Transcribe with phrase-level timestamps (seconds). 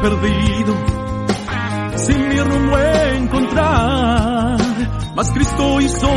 [0.00, 0.74] perdido
[1.96, 4.56] sin mi rumbo encontrar.
[5.14, 6.08] Mas Cristo hizo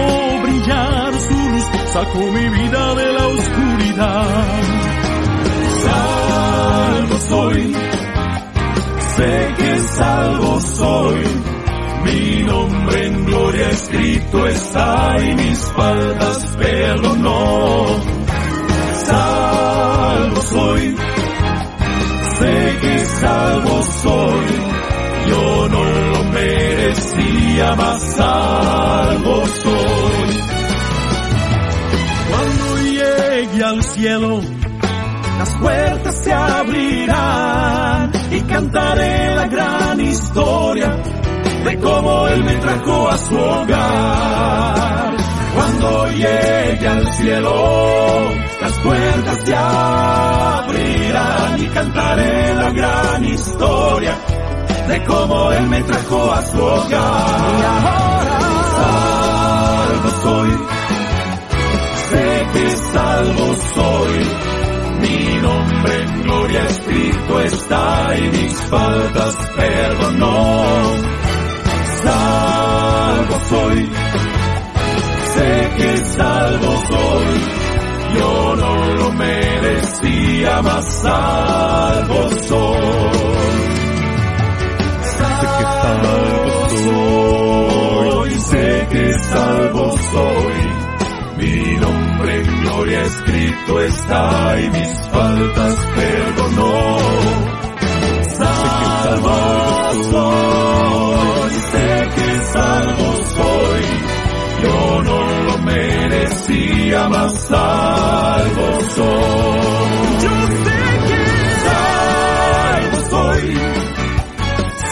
[0.44, 4.62] brillar su luz, sacó mi vida de la oscuridad.
[5.84, 7.76] Salvo soy,
[9.16, 11.24] sé que salvo soy,
[12.06, 17.86] mi nombre en gloria escrito está y mis faltas perdonó.
[19.06, 20.96] Salvo soy,
[23.24, 24.74] salvo soy
[25.28, 30.32] yo no lo merecía, mas salvo soy.
[32.30, 34.42] Cuando llegue al cielo,
[35.40, 40.96] las puertas se abrirán y cantaré la gran historia
[41.66, 45.13] de cómo Él me trajo a su hogar.
[45.64, 48.30] Cuando llegue al cielo,
[48.60, 54.14] las puertas se abrirán y cantaré la gran historia
[54.90, 58.36] de cómo Él me trajo a su hogar.
[58.42, 58.44] Y
[58.76, 60.52] salvo soy,
[62.10, 64.20] sé que salvo soy,
[65.00, 70.66] mi nombre en gloria escrito está y mis faltas perdonó.
[72.04, 73.90] Salvo soy,
[75.36, 77.42] sé que salvo soy,
[78.18, 83.44] yo no lo merecía, mas salvo soy
[85.84, 90.60] salvo soy, sé que salvo soy.
[91.38, 96.98] Mi nombre en gloria escrito está y mis faltas perdonó.
[98.38, 99.38] Salvo
[100.12, 104.03] soy, sé que salvo soy.
[104.64, 110.24] Yo no lo merecía, mas salvo soy.
[110.24, 111.20] Yo sé que
[111.64, 113.84] salvo soy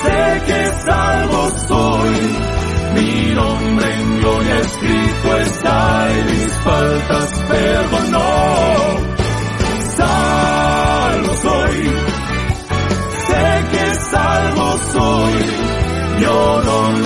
[0.03, 2.15] sé que salvo soy.
[2.95, 8.10] Mi nombre en gloria escrito está y mis faltas perdonó.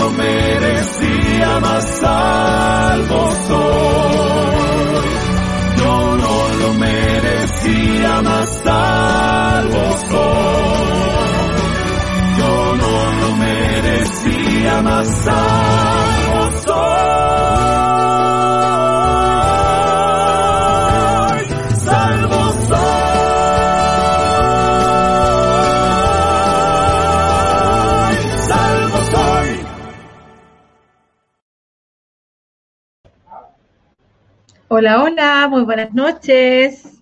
[0.05, 5.09] Lo merecía, mas salvo soy.
[5.77, 10.65] Yo no lo merecía, mas salvo soy
[12.37, 16.14] yo no lo merecía, mas salvo
[34.77, 37.01] Hola, hola, muy buenas noches.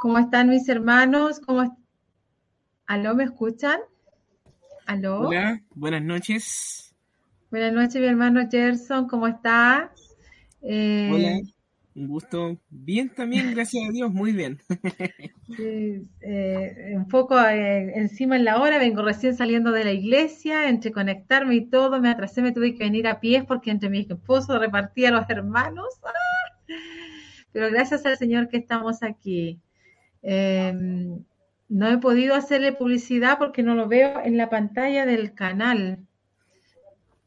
[0.00, 1.38] ¿Cómo están mis hermanos?
[1.38, 1.74] ¿Cómo est-
[2.86, 3.78] ¿Aló, me escuchan?
[4.86, 5.26] ¿Aló?
[5.26, 6.94] Hola, buenas noches.
[7.50, 9.92] Buenas noches, mi hermano Gerson, ¿cómo está?
[10.62, 11.40] Eh, Hola,
[12.00, 12.58] un gusto.
[12.70, 14.58] Bien también, gracias a Dios, muy bien.
[15.58, 20.92] eh, un poco eh, encima en la hora, vengo recién saliendo de la iglesia, entre
[20.92, 24.58] conectarme y todo, me atrasé, me tuve que venir a pies porque entre mi esposo
[24.58, 25.88] repartía a los hermanos.
[27.52, 29.60] Pero gracias al Señor que estamos aquí.
[30.22, 30.72] Eh,
[31.68, 35.98] no he podido hacerle publicidad porque no lo veo en la pantalla del canal.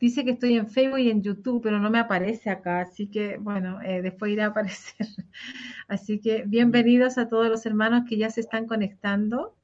[0.03, 3.37] Dice que estoy en Facebook y en YouTube, pero no me aparece acá, así que
[3.37, 5.07] bueno, eh, después irá a aparecer.
[5.87, 9.55] Así que bienvenidos a todos los hermanos que ya se están conectando.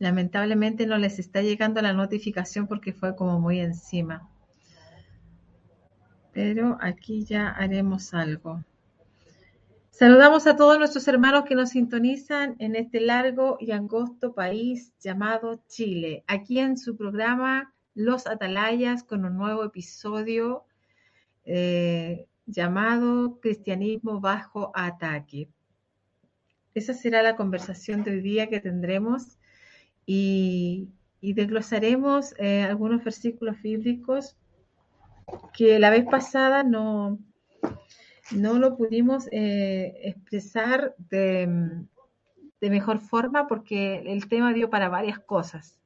[0.00, 4.28] Lamentablemente no les está llegando la notificación porque fue como muy encima.
[6.32, 8.64] Pero aquí ya haremos algo.
[9.90, 15.62] Saludamos a todos nuestros hermanos que nos sintonizan en este largo y angosto país llamado
[15.68, 20.66] Chile, aquí en su programa Los Atalayas con un nuevo episodio
[21.46, 25.48] eh, llamado Cristianismo bajo ataque.
[26.74, 29.38] Esa será la conversación de hoy día que tendremos
[30.04, 30.90] y,
[31.22, 34.36] desglosaremos eh, algunos versículos bíblicos
[35.54, 37.18] que la vez pasada no,
[38.30, 41.48] no lo pudimos eh, expresar de,
[42.60, 45.80] mejor forma porque el tema dio para varias cosas.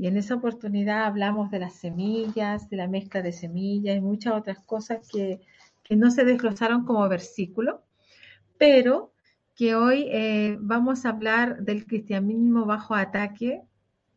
[0.00, 4.32] Y en esa oportunidad hablamos de las semillas, de la mezcla de semillas y muchas
[4.32, 5.42] otras cosas que,
[5.90, 7.82] no se desglosaron como versículo,
[8.56, 9.12] pero
[9.54, 13.60] que hoy eh, vamos a hablar del cristianismo bajo ataque,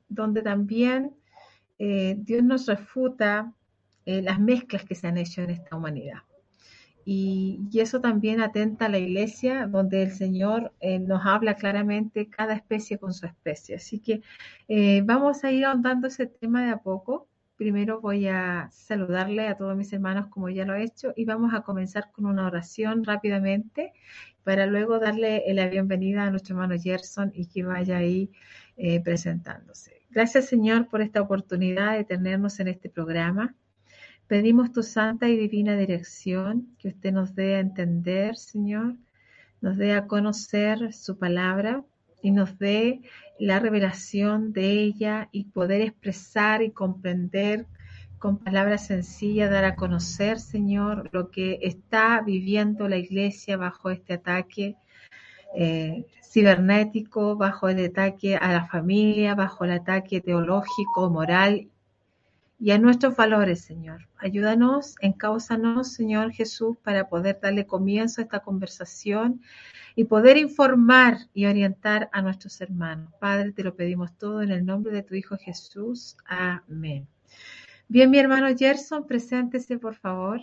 [0.08, 1.16] donde también
[1.80, 3.52] eh, Dios nos refuta
[4.06, 6.20] las mezclas que se han hecho en esta humanidad.
[7.06, 12.54] Y, eso también atenta a la iglesia, donde el Señor eh, nos habla claramente cada
[12.54, 13.76] especie con su especie.
[13.76, 14.22] Así que
[14.68, 17.28] eh, vamos a ir ahondando ese tema de a poco.
[17.58, 21.54] Primero voy a saludarle a todos mis hermanos como ya lo he hecho y vamos
[21.54, 23.94] a comenzar con una oración rápidamente
[24.44, 28.32] para luego darle la bienvenida a nuestro hermano Gerson y que vaya ahí
[28.76, 30.02] eh, presentándose.
[30.10, 33.56] Gracias Señor por esta oportunidad de tenernos en este programa.
[34.34, 38.96] Pedimos tu santa y divina dirección, que usted nos dé a entender, Señor,
[39.62, 41.84] nos dé a conocer su palabra
[42.24, 43.02] y nos dé
[43.38, 47.68] la revelación de ella y poder expresar y comprender
[48.18, 54.14] con palabras sencillas, dar a conocer, Señor, lo que está viviendo la iglesia bajo este
[54.14, 54.78] ataque
[55.56, 61.68] eh, cibernético, bajo el ataque a la familia, bajo el ataque teológico, moral
[62.64, 64.08] y a nuestros valores, Señor.
[64.16, 69.42] Ayúdanos, encausanos, Señor Jesús, para poder darle comienzo a esta conversación
[69.98, 73.14] y poder informar y orientar a nuestros hermanos.
[73.20, 76.16] Padre, te lo pedimos todo en el nombre de tu Hijo Jesús.
[76.26, 77.06] Amén.
[77.90, 80.40] Bien, mi hermano Gerson, preséntese, por favor.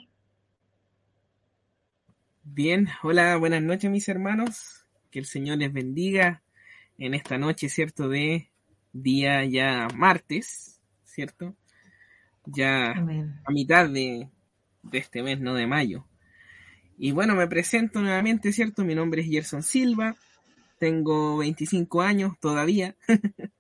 [2.43, 4.85] Bien, hola, buenas noches, mis hermanos.
[5.11, 6.43] Que el Señor les bendiga
[6.99, 8.11] en esta noche, ¿cierto?
[8.11, 8.51] De
[8.93, 11.57] día ya martes, ¿cierto?
[12.47, 14.29] Ya a mitad de,
[14.93, 16.07] este mes, no de mayo.
[16.99, 18.85] Y bueno, me presento nuevamente, ¿cierto?
[18.85, 20.17] Mi nombre es Gerson Silva,
[20.79, 22.97] tengo 25 años todavía.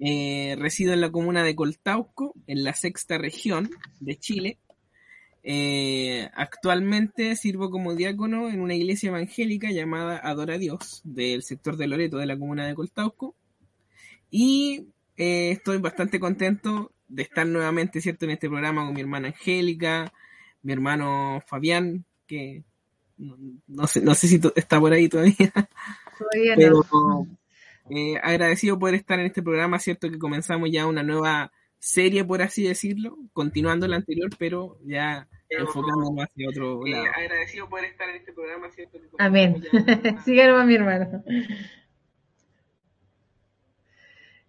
[0.00, 4.58] Eh, resido en la comuna de Coltauco, en la sexta región de Chile.
[5.44, 11.76] Eh, actualmente sirvo como diácono en una iglesia evangélica llamada Adora a Dios, del sector
[11.76, 13.36] de Loreto de la comuna de Coltauco.
[14.30, 19.28] Y eh, estoy bastante contento de estar nuevamente, ¿cierto?, en este programa con mi hermana
[19.28, 20.12] Angélica,
[20.62, 22.64] mi hermano Fabián, que
[23.16, 25.52] no, sé, no sé si está por ahí todavía.
[26.18, 26.84] Todavía Pero,
[27.90, 32.42] eh, agradecido poder estar en este programa, ¿cierto?, que comenzamos ya una nueva serie, por
[32.42, 37.06] así decirlo, continuando la anterior, pero ya enfocándonos hacia otro eh, lado.
[37.16, 38.98] agradecido poder estar en este programa, ¿cierto?
[39.18, 39.64] Amén.
[40.24, 41.24] Síganos, mi hermano.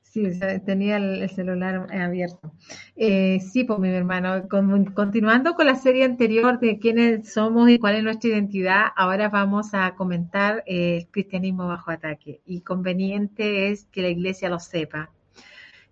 [0.10, 0.24] Sí,
[0.66, 2.52] tenía el, celular abierto.
[2.96, 4.48] Eh, sí, pues mi hermano,
[4.96, 9.76] continuando con la serie anterior de quiénes somos y cuál es nuestra identidad, ahora vamos
[9.76, 12.42] a comentar el cristianismo bajo ataque.
[12.48, 15.12] Y conveniente es que la iglesia lo sepa,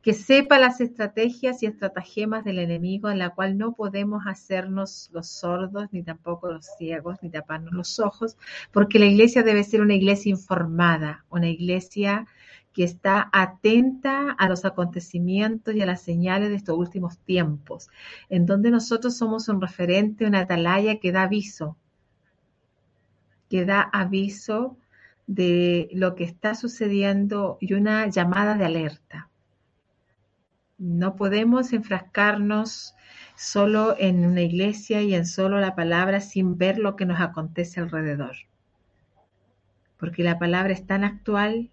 [0.02, 5.28] que sepa las estrategias y estratagemas del enemigo en la cual no podemos hacernos los
[5.28, 8.36] sordos, ni tampoco los ciegos, ni taparnos los ojos,
[8.72, 12.26] porque la iglesia debe ser una iglesia informada, una iglesia
[12.78, 17.90] que está atenta a los acontecimientos y a las señales de estos últimos tiempos,
[18.30, 21.76] en donde nosotros somos un referente, una atalaya que da aviso,
[23.50, 24.78] que da aviso
[25.26, 29.28] de lo que está sucediendo y una llamada de alerta.
[30.78, 32.94] No podemos enfrascarnos
[33.36, 37.80] solo en una iglesia y en solo la palabra sin ver lo que nos acontece
[37.80, 38.36] alrededor.
[39.98, 41.72] Porque la palabra es tan actual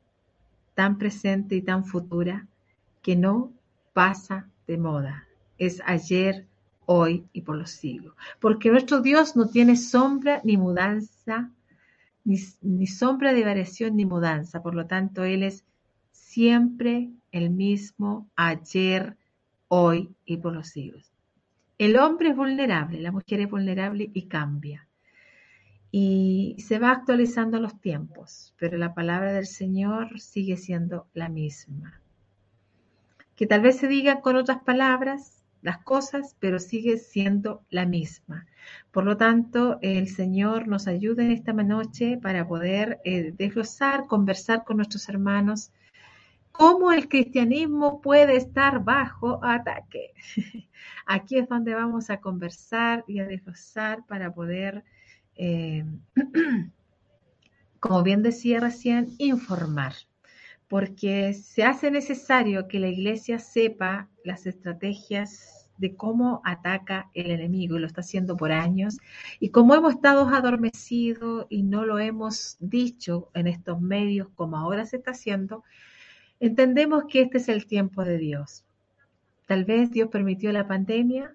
[0.75, 2.47] tan presente y tan futura
[3.03, 3.53] que no
[3.93, 5.27] pasa de moda.
[5.59, 6.47] Es ayer,
[6.87, 8.15] hoy y por los siglos.
[8.41, 11.51] Porque nuestro Dios no tiene sombra ni mudanza,
[12.25, 14.63] ni, sombra de variación ni mudanza.
[14.63, 15.65] Por lo tanto, Él es
[16.13, 19.17] siempre el mismo ayer,
[19.69, 21.13] hoy y por los siglos.
[21.79, 24.84] El hombre es vulnerable, la mujer es vulnerable y cambia.
[25.97, 32.01] Y se va actualizando los tiempos, pero la palabra del Señor sigue siendo la misma.
[33.37, 38.45] Que tal vez se digan con otras palabras las cosas, pero sigue siendo la misma.
[38.91, 44.65] Por lo tanto, el Señor nos ayuda en esta noche para poder eh, desglosar, conversar
[44.65, 45.71] con nuestros hermanos
[46.55, 50.13] cómo el cristianismo puede estar bajo ataque.
[51.07, 54.85] Aquí es donde vamos a conversar y a desglosar para poder,
[55.37, 55.85] eh,
[57.81, 59.95] como bien decía recién, informar,
[60.69, 67.77] porque se hace necesario que la iglesia sepa las estrategias de cómo ataca el enemigo
[67.77, 68.99] y lo está haciendo por años
[69.41, 74.87] y como hemos estado adormecidos y no lo hemos dicho en estos medios como ahora
[74.87, 75.65] se está haciendo,
[76.41, 78.65] Entendemos que este es el tiempo de Dios.
[79.47, 81.35] Tal vez Dios permitió la pandemia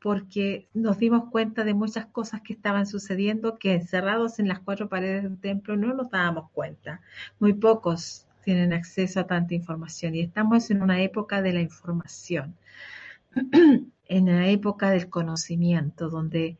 [0.00, 4.88] porque nos dimos cuenta de muchas cosas que estaban sucediendo que encerrados en las cuatro
[4.88, 7.00] paredes del templo no nos dábamos cuenta.
[7.40, 12.56] Muy pocos tienen acceso a tanta información y estamos en una época de la información,
[14.08, 16.56] en la época del conocimiento, donde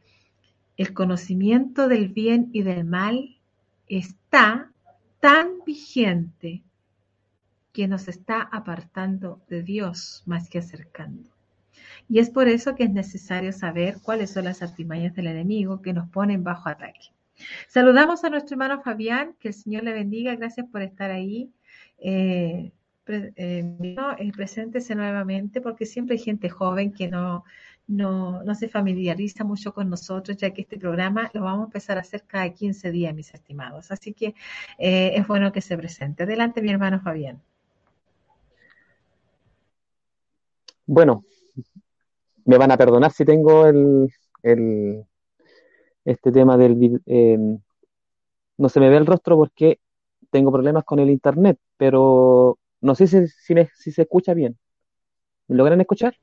[0.76, 3.38] el conocimiento del bien y del mal
[3.88, 4.70] está
[5.20, 6.62] tan vigente
[7.72, 11.37] que nos está apartando de Dios más que acercando.
[12.08, 15.92] Y es por eso que es necesario saber cuáles son las artimañas del enemigo que
[15.92, 17.12] nos ponen bajo ataque.
[17.68, 21.52] Saludamos a nuestro hermano Fabián, que el Señor le bendiga, gracias por estar ahí.
[21.98, 22.72] Eh,
[23.06, 27.44] eh, eh preséntese nuevamente porque siempre hay gente joven que no,
[27.88, 31.96] no, no, se familiariza mucho con nosotros, ya que este programa lo vamos a empezar
[31.96, 33.90] a hacer cada 15 días, mis estimados.
[33.90, 34.34] Así que
[34.78, 36.24] eh, es bueno que se presente.
[36.24, 37.40] Adelante, mi hermano Fabián.
[40.86, 41.24] Bueno,
[42.48, 44.08] me van a perdonar si tengo el,
[46.02, 47.02] este tema del...
[47.04, 47.58] Em,
[48.56, 49.80] no se me ve el rostro porque
[50.30, 54.58] tengo problemas con el internet, pero no sé si, si, se escucha bien.
[55.46, 56.16] ¿Me logran escuchar?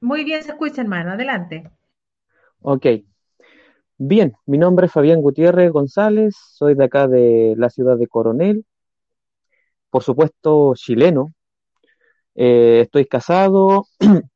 [0.00, 1.12] Muy bien se escucha, hermano.
[1.12, 1.68] Adelante.
[2.62, 2.86] Ok.
[3.98, 8.64] Bien, mi nombre es Fabián Gutiérrez González, soy de acá de la ciudad de Coronel,
[9.90, 11.32] por supuesto chileno,
[12.36, 13.86] eh, estoy casado,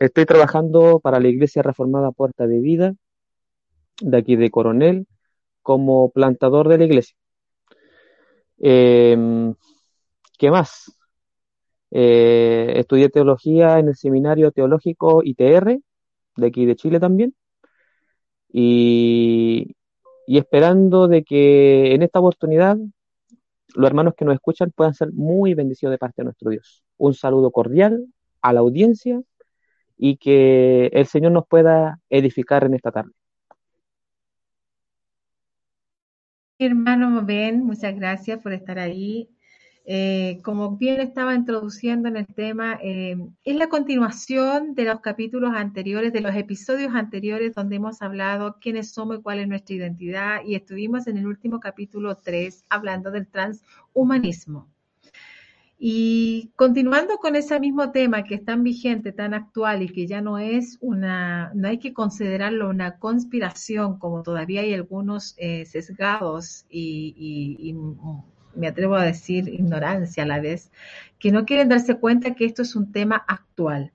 [0.00, 2.94] estoy trabajando para la Iglesia Reformada Puerta de Vida,
[4.00, 5.06] de aquí de Coronel,
[5.62, 7.16] como plantador de la iglesia.
[8.58, 9.54] Em,
[10.38, 10.92] ¿Qué más?
[11.90, 15.80] Eh, estudié teología en el Seminario Teológico ITR,
[16.36, 17.34] de aquí de Chile también,
[18.52, 19.76] y,
[20.26, 22.78] y esperando de que en esta oportunidad
[23.74, 26.84] los hermanos que nos escuchan puedan ser muy bendecidos de parte de nuestro Dios.
[26.96, 28.06] Un saludo cordial
[28.42, 29.22] a la audiencia
[30.02, 33.12] y que el Señor nos pueda edificar en esta tarde.
[36.58, 39.28] Hermano Ben, muchas gracias por estar ahí.
[39.84, 45.52] Eh, como bien estaba introduciendo en el tema, eh, es la continuación de los capítulos
[45.54, 50.40] anteriores, de los episodios anteriores donde hemos hablado quiénes somos y cuál es nuestra identidad
[50.46, 54.66] y estuvimos en el último capítulo 3 hablando del transhumanismo.
[55.82, 60.20] Y continuando con ese mismo tema que es tan vigente, tan actual y que ya
[60.20, 66.66] no es una, no hay que considerarlo una conspiración, como todavía hay algunos eh, sesgados
[66.68, 67.74] y
[68.54, 70.70] me atrevo a decir ignorancia a la vez,
[71.18, 73.92] que no quieren darse cuenta que esto es un tema actual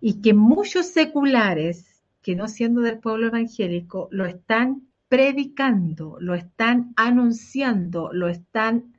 [0.00, 6.92] y que muchos seculares, que no siendo del pueblo evangélico, lo están predicando, lo están
[6.96, 8.93] anunciando, lo están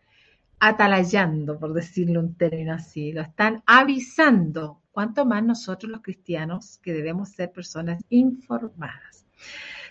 [0.67, 6.91] atalayando, por decirlo un término así, lo están avisando, cuanto más nosotros los cristianos que
[6.91, 9.27] debemos ser personas informadas.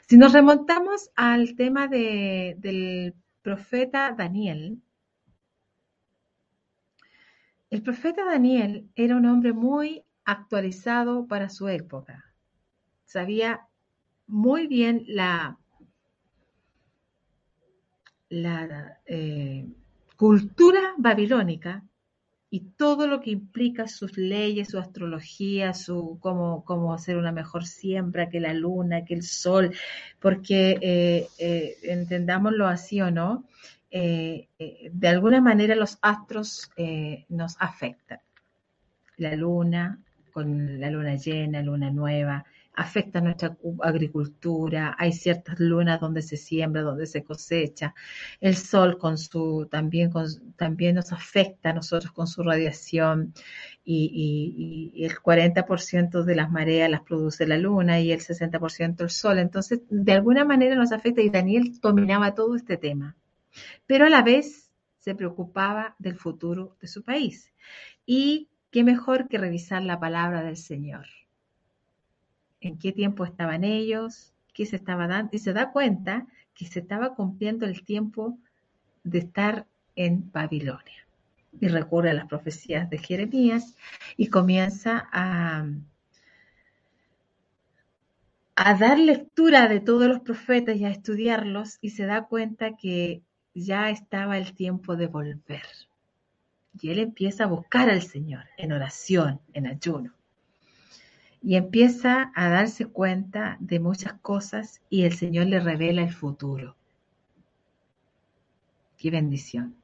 [0.08, 4.82] Si nos remontamos al tema del profeta Daniel,
[7.70, 12.24] el profeta Daniel era un hombre muy actualizado para su época.
[13.04, 13.68] Sabía
[14.26, 15.56] muy bien la,
[18.28, 19.68] la eh,
[20.24, 21.84] cultura babilónica
[22.48, 27.66] y todo lo que implica sus leyes, su astrología, su cómo, cómo hacer una mejor
[27.66, 29.74] siembra que la luna, que el sol,
[30.20, 33.44] porque eh, eh, entendámoslo así o no,
[33.90, 34.48] eh,
[34.90, 36.70] de alguna manera los astros
[37.28, 38.20] nos afectan.
[39.18, 39.98] La luna,
[40.32, 46.82] con la luna llena, luna nueva, afecta nuestra agricultura, hay ciertas lunas donde se siembra,
[46.82, 47.94] donde se cosecha,
[48.40, 50.12] el sol con su, también,
[50.94, 53.32] nos afecta a nosotros con su radiación
[53.84, 59.02] y, y, y el 40% de las mareas las produce la luna y el 60%
[59.02, 63.16] el sol, entonces de alguna manera nos afecta y Daniel dominaba todo este tema,
[63.86, 67.52] pero a la vez se preocupaba del futuro de su país.
[68.06, 71.06] Y qué mejor que revisar la palabra del Señor
[72.64, 76.80] en qué tiempo estaban ellos, qué se estaba dando, y se da cuenta que se
[76.80, 78.38] estaba cumpliendo el tiempo
[79.02, 79.66] de estar
[79.96, 81.06] en Babilonia.
[81.60, 83.76] Y recurre a las profecías de Jeremías
[84.16, 85.66] y comienza a,
[88.56, 93.22] a dar lectura de todos los profetas y a estudiarlos y se da cuenta que
[93.54, 95.66] ya estaba el tiempo de volver.
[96.80, 100.14] Y él empieza a buscar al Señor en oración, en ayuno
[101.44, 106.74] y empieza a darse cuenta de muchas cosas y el Señor le revela el futuro.
[108.96, 109.76] Qué bendición.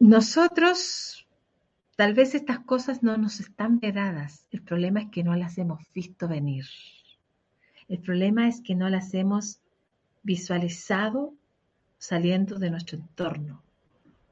[0.00, 1.28] Nosotros,
[1.94, 4.48] tal vez estas cosas no nos están vedadas.
[4.50, 6.64] El problema es que no las hemos visto venir.
[7.88, 9.60] El problema es que no las hemos
[10.24, 11.34] visualizado
[11.98, 13.62] saliendo de nuestro entorno.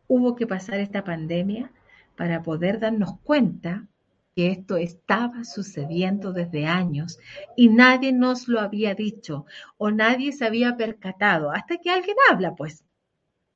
[0.09, 1.71] Hubo que pasar esta pandemia
[2.17, 3.87] para poder darnos cuenta
[4.35, 7.19] que esto estaba sucediendo desde años
[7.57, 12.55] y nadie nos lo había dicho o nadie se había percatado hasta que alguien habla,
[12.55, 12.85] pues.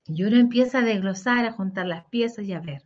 [0.07, 2.85] Y uno empieza a desglosar, a juntar las piezas y a ver.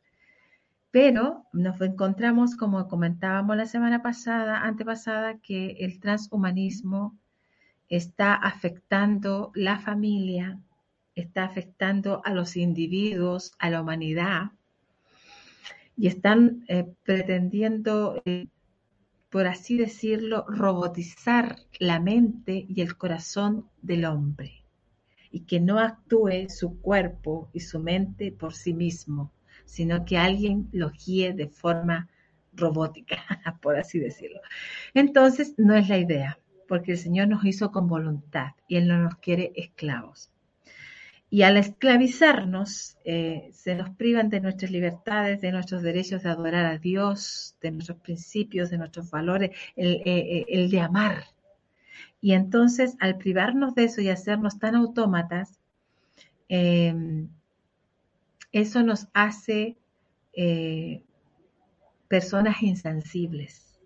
[0.91, 7.17] Pero nos encontramos, como comentábamos la semana pasada, antepasada, que el transhumanismo
[7.89, 10.59] está afectando la familia,
[11.15, 14.53] está afectando a los individuos, a la humanidad,
[15.97, 18.49] y están eh, pretendiendo, eh,
[19.31, 24.63] por así decirlo, robotizar la mente y el corazón del hombre
[25.31, 29.33] y que no actúe su cuerpo y su mente por sí mismo,
[29.65, 32.09] sino que alguien lo guíe de forma
[32.53, 33.17] robótica,
[33.63, 34.41] por así decirlo.
[34.95, 38.99] Entonces, no es la idea, porque el Señor nos hizo con voluntad y Él no
[38.99, 40.32] nos quiere esclavos.
[41.33, 46.67] Y al esclavizarnos, eh, se nos privan de nuestras libertades, de nuestros derechos de adorar
[46.67, 51.25] a Dios, de nuestros principios, de nuestros valores, el, eh, eh, de amar.
[52.21, 55.59] Y entonces, al privarnos de eso y hacernos tan autómatas,
[56.51, 57.31] em,
[58.53, 59.79] eso nos hace
[62.09, 63.81] personas insensibles.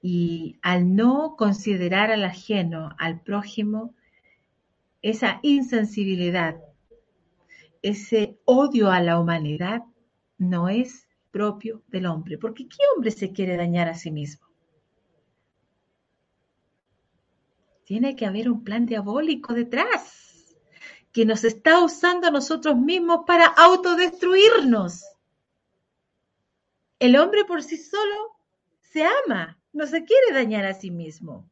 [0.00, 3.96] Y al no considerar al ajeno, al prójimo,
[5.02, 6.56] esa insensibilidad,
[7.82, 9.82] ese odio a la humanidad
[10.38, 14.46] no es propio del hombre, porque ¿qué hombre se quiere dañar a sí mismo?
[17.84, 20.56] Tiene que haber un plan diabólico detrás
[21.12, 25.04] que nos está usando a nosotros mismos para autodestruirnos.
[26.98, 28.36] El hombre por sí solo
[28.80, 31.48] se ama, no se quiere dañar a sí mismo.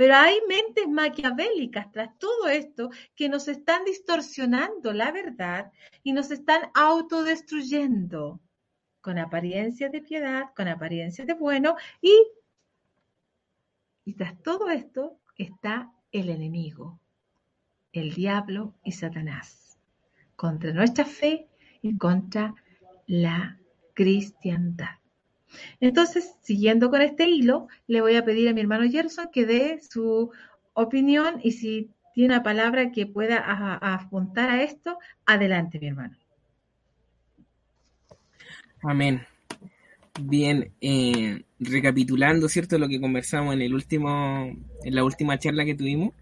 [0.00, 6.30] Pero hay mentes maquiavélicas tras todo esto que nos están distorsionando la verdad y nos
[6.30, 8.40] están autodestruyendo
[9.02, 12.14] con apariencia de piedad, con apariencia de bueno y,
[14.06, 16.98] y tras todo esto está el enemigo,
[17.92, 19.78] el diablo y Satanás,
[20.34, 21.46] contra nuestra fe
[21.82, 22.54] y contra
[23.06, 23.58] la
[23.92, 24.99] cristiandad.
[25.80, 29.80] Entonces, siguiendo con este hilo, le voy a pedir a mi hermano Gerson que dé
[29.88, 30.30] su
[30.74, 33.38] opinión y si tiene una palabra que pueda
[33.94, 36.16] apuntar a esto, adelante, mi hermano.
[38.82, 39.22] Amén.
[40.20, 42.78] Bien, eh, recapitulando, ¿cierto?
[42.78, 44.52] Lo que conversamos en el último,
[44.84, 46.12] en la última charla que tuvimos,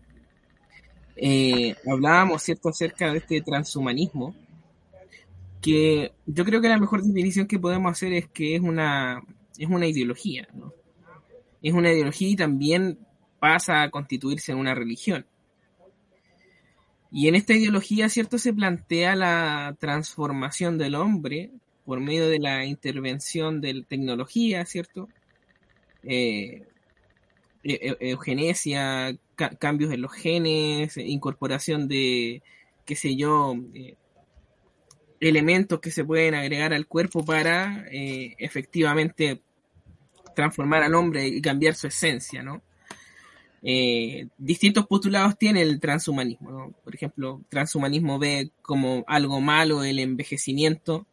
[1.17, 4.35] eh, hablábamos, ¿cierto?, acerca de este transhumanismo,
[5.61, 9.23] que yo creo que la mejor definición que podemos hacer es que es una,
[9.59, 10.73] es una ideología, ¿no?
[11.63, 12.99] Es una ideología y también
[13.41, 15.27] pasa a constituirse en una religión.
[17.11, 18.39] Y en esta ideología, ¿cierto?
[18.39, 21.51] Se plantea la transformación del hombre
[21.85, 25.09] por medio de la intervención de la tecnología, ¿cierto?
[26.03, 26.67] Eh,
[27.65, 29.17] eugenesia,
[29.59, 32.43] cambios en los genes, incorporación de,
[32.85, 33.95] qué sé yo, eh,
[35.21, 39.43] elementos que se pueden agregar al cuerpo para eh, efectivamente
[40.35, 42.63] transformar al hombre y cambiar su esencia, ¿no?
[43.63, 46.73] Eh, distintos postulados tiene el transhumanismo, ¿no?
[46.85, 51.07] Por ejemplo, transhumanismo ve como algo malo el envejecimiento,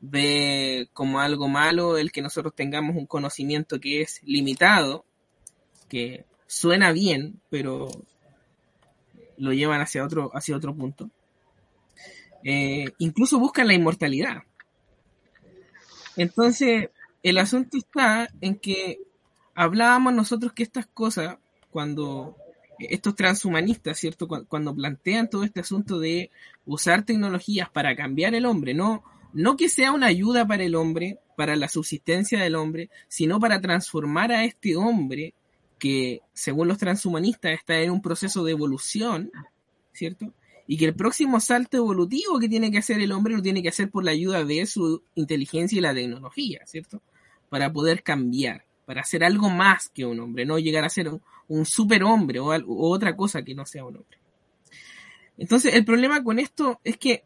[0.00, 5.04] ve como algo malo el que nosotros tengamos un conocimiento que es limitado,
[5.88, 7.88] que suena bien, pero
[9.36, 11.10] lo llevan hacia otro, hacia otro punto.
[12.44, 14.42] Eh, incluso buscan la inmortalidad.
[16.16, 16.90] Entonces,
[17.22, 19.00] el asunto está en que
[19.54, 21.36] hablábamos nosotros que estas cosas,
[21.70, 22.36] cuando
[22.78, 24.26] estos transhumanistas, ¿cierto?
[24.26, 26.30] Cuando plantean todo este asunto de
[26.66, 31.18] usar tecnologías para cambiar el hombre, no, no que sea una ayuda para el hombre,
[31.36, 35.34] para la subsistencia del hombre, sino para transformar a este hombre
[35.78, 39.30] que, según los transhumanistas, está en un proceso de evolución,
[39.92, 40.32] ¿cierto?
[40.72, 43.68] Y que el próximo salto evolutivo que tiene que hacer el hombre lo tiene que
[43.68, 47.02] hacer por la ayuda de su inteligencia y la tecnología, ¿cierto?
[47.50, 51.10] Para poder cambiar, para hacer algo más que un hombre, no llegar a ser
[51.48, 52.48] un, superhombre o,
[52.88, 54.16] otra cosa que no sea un hombre.
[55.36, 57.22] Entonces, el problema con esto es que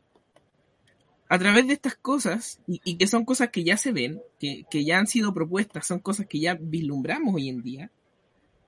[1.29, 4.99] a través de estas cosas, y, que son cosas que ya se ven, que, ya
[4.99, 7.93] han sido propuestas, son cosas que ya vislumbramos hoy en día.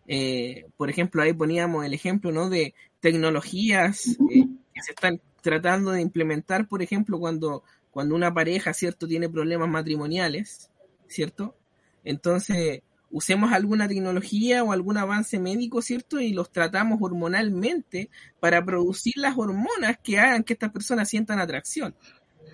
[0.06, 2.48] Eh, por ejemplo, ahí poníamos el ejemplo ¿no?
[2.48, 4.46] de tecnologías eh,
[4.78, 9.68] que se están tratando de implementar, por ejemplo, cuando, cuando una pareja, ¿cierto?, tiene problemas
[9.68, 10.70] matrimoniales,
[11.08, 11.56] ¿cierto?
[12.04, 16.20] Entonces, usemos alguna tecnología o algún avance médico, ¿cierto?
[16.20, 18.10] Y los tratamos hormonalmente
[18.40, 21.94] para producir las hormonas que hagan que estas personas sientan atracción.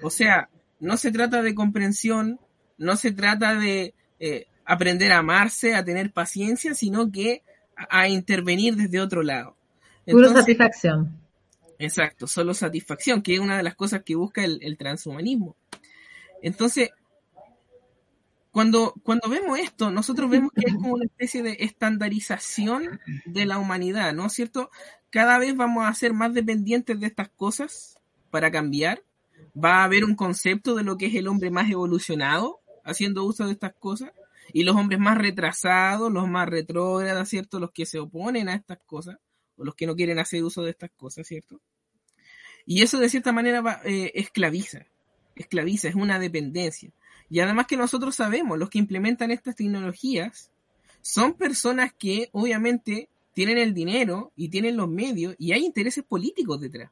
[0.02, 0.48] O sea,
[0.80, 2.40] no se trata de comprensión,
[2.78, 7.42] no se trata de eh, aprender a amarse, a tener paciencia, sino que
[7.76, 9.56] a, intervenir desde otro lado.
[10.06, 11.23] Pura satisfacción.
[11.78, 15.56] Exacto, solo satisfacción, que es una de las cosas que busca el, transhumanismo.
[16.42, 16.90] Entonces,
[18.50, 23.58] cuando, cuando vemos esto, nosotros vemos que es como una especie de estandarización de la
[23.58, 24.70] humanidad, ¿no es cierto?
[25.10, 27.98] Cada vez vamos a ser más dependientes de estas cosas
[28.30, 29.02] para cambiar
[29.56, 33.46] va a haber un concepto de lo que es el hombre más evolucionado haciendo uso
[33.46, 34.12] de estas cosas
[34.52, 37.58] y los hombres más retrasados, los más retrógrados, ¿cierto?
[37.58, 39.18] Los que se oponen a estas cosas
[39.56, 41.60] los que no quieren hacer uso de estas cosas, ¿cierto?
[42.66, 44.86] Y eso de cierta manera eh, esclaviza,
[45.36, 46.90] esclaviza, es una dependencia.
[47.30, 50.50] Y además que nosotros sabemos, los que implementan estas tecnologías
[51.02, 56.60] son personas que obviamente tienen el dinero y tienen los medios y hay intereses políticos
[56.60, 56.90] detrás.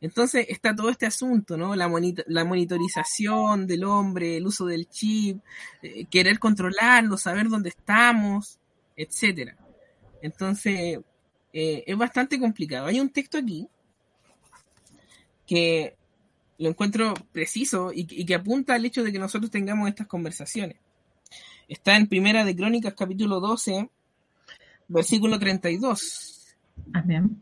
[0.00, 1.74] Entonces está todo este asunto, ¿no?
[1.74, 1.90] La,
[2.26, 5.40] la monitorización del hombre, el uso del chip,
[5.82, 8.58] eh, querer controlarlo, saber dónde estamos,
[8.94, 9.56] etcétera.
[10.22, 11.00] Entonces
[11.52, 12.86] eh, es bastante complicado.
[12.86, 13.68] Hay un texto aquí
[15.46, 15.96] que
[16.58, 20.78] lo encuentro preciso y, y, que apunta al hecho de que nosotros tengamos estas conversaciones.
[21.68, 23.88] Está en Primera de Crónicas, capítulo 12,
[24.88, 26.56] versículo 32.
[26.92, 27.40] Amén.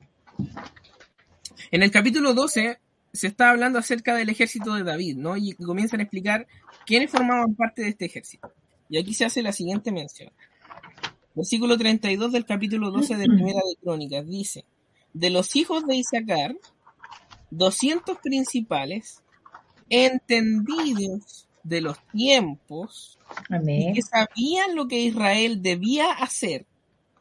[1.70, 2.78] En el capítulo 12
[3.12, 5.36] se está hablando acerca del ejército de David, ¿no?
[5.36, 6.46] Y comienzan a explicar
[6.84, 8.52] quiénes formaban parte de este ejército.
[8.88, 10.30] Y aquí se hace la siguiente mención.
[11.34, 14.64] Versículo 32 del capítulo 12 de Primera de Crónicas dice,
[15.12, 16.56] de los hijos de Isaacar,
[17.50, 19.22] 200 principales,
[19.88, 23.18] entendidos de los tiempos,
[23.50, 26.66] y que sabían lo que Israel debía hacer,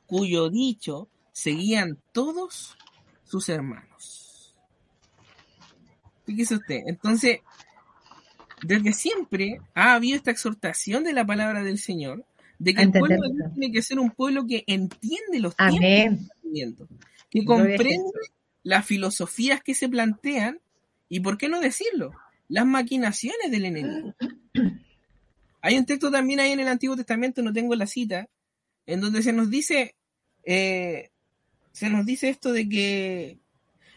[0.06, 2.78] cuyo dicho seguían todos
[3.24, 4.56] sus hermanos.
[6.26, 6.82] Fíjese usted.
[6.86, 7.40] Entonces,
[8.62, 12.26] desde siempre ha habido esta exhortación de la palabra del Señor,
[12.64, 13.18] de que el pueblo
[13.54, 15.54] tiene que ser un pueblo que entiende los
[16.54, 16.88] tiempos,
[17.30, 18.12] que comprende
[18.64, 20.60] las filosofías que se plantean
[21.10, 22.14] y, ¿por qué no decirlo?
[22.48, 24.16] Las maquinaciones del enemigo.
[25.62, 28.30] Hay un texto también ahí en el Antiguo Testamento, no tengo la cita,
[28.86, 29.96] en donde se nos dice,
[30.46, 31.10] eh,
[31.72, 33.40] se nos dice esto de que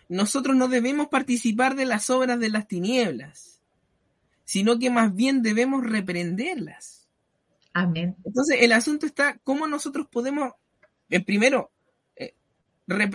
[0.08, 3.60] nosotros no debemos participar de las obras de las tinieblas,
[4.44, 6.95] sino que más bien debemos reprenderlas.
[8.24, 10.52] Entonces, el asunto está cómo nosotros podemos,
[11.10, 11.70] en primero,
[12.16, 12.34] eh,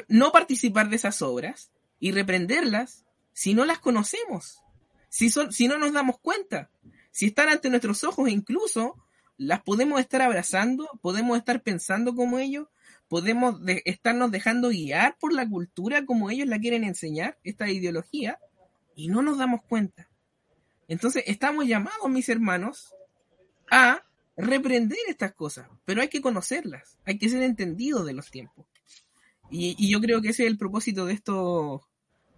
[0.07, 4.61] no participar de esas obras y reprenderlas si no las conocemos,
[5.09, 6.69] si, no nos damos cuenta,
[7.11, 8.97] si están ante nuestros ojos incluso,
[9.37, 12.67] las podemos estar abrazando, podemos estar pensando como ellos,
[13.07, 18.37] podemos estarnos dejando guiar por la cultura como ellos la quieren enseñar, esta ideología,
[18.95, 20.07] y no nos damos cuenta.
[20.87, 22.93] Entonces, estamos llamados, mis hermanos,
[23.71, 24.03] a
[24.37, 28.65] reprender estas cosas, pero hay que conocerlas, hay que ser entendidos de los tiempos.
[29.49, 31.81] Y, yo creo que ese es el propósito de estos,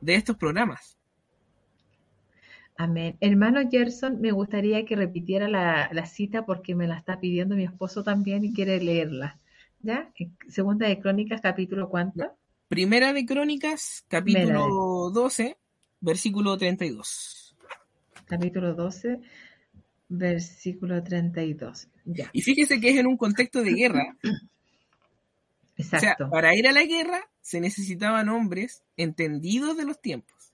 [0.01, 0.97] de estos programas.
[2.75, 3.17] Amén.
[3.21, 7.65] Hermano Gerson, me gustaría que repitiera la, la, cita porque me la está pidiendo mi
[7.65, 9.39] esposo también y quiere leerla.
[9.83, 10.11] ¿Ya?
[10.47, 12.35] Segunda de Crónicas, capítulo cuánto?
[12.67, 15.57] Primera de Crónicas, capítulo 12,
[15.99, 17.55] versículo 32.
[18.25, 19.19] Capítulo 12,
[20.17, 21.87] versículo 32.
[22.05, 24.15] Ya, Y fíjese que es en un contexto de guerra.
[24.21, 24.33] exacto.
[25.75, 30.53] O sea, para ir a la guerra se necesitaban hombres entendidos de los tiempos.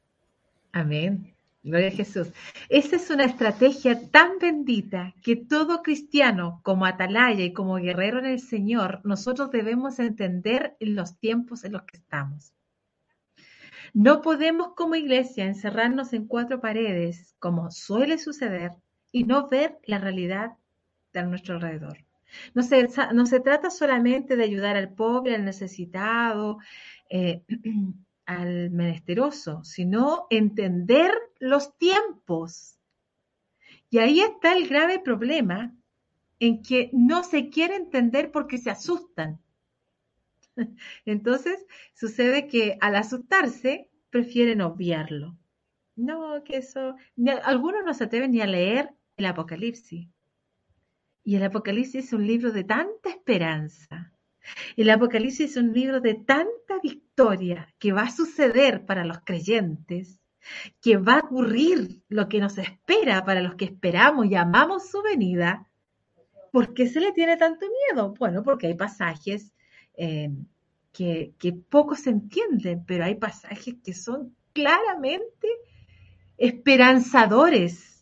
[0.71, 1.33] Amén.
[1.61, 2.29] Gloria a Jesús.
[2.69, 8.27] Esa es una estrategia tan bendita que todo cristiano, como atalaya y como guerrero en
[8.27, 12.53] el Señor, nosotros debemos entender en los tiempos en los que estamos.
[13.93, 18.71] No podemos como iglesia encerrarnos en cuatro paredes, como suele suceder,
[19.11, 20.57] y no ver la realidad
[21.13, 21.97] de nuestro alrededor.
[22.53, 26.59] No se, no se trata solamente de ayudar al pobre, al necesitado,
[27.09, 27.43] eh,
[28.25, 32.77] al menesteroso, sino entender los tiempos.
[33.89, 35.75] Y ahí está el grave problema
[36.39, 39.39] en que no se quiere entender porque se asustan.
[41.05, 45.37] Entonces, sucede que al asustarse, prefieren obviarlo.
[45.95, 46.95] No, que eso,
[47.43, 50.07] algunos no se atreven ni a leer el Apocalipsis.
[51.23, 54.11] Y el Apocalipsis es un libro de tanta esperanza.
[54.75, 60.19] El Apocalipsis es un libro de tanta victoria que va a suceder para los creyentes,
[60.81, 65.01] que va a ocurrir lo que nos espera para los que esperamos y amamos su
[65.01, 65.67] venida.
[66.51, 68.13] ¿Por qué se le tiene tanto miedo?
[68.17, 69.53] Bueno, porque hay pasajes
[69.95, 70.31] eh,
[70.91, 75.47] que, que poco se entienden, pero hay pasajes que son claramente
[76.37, 77.98] esperanzadores.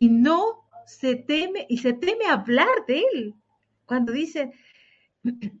[0.00, 3.34] Y no se teme, y se teme hablar de él.
[3.84, 4.52] Cuando dice,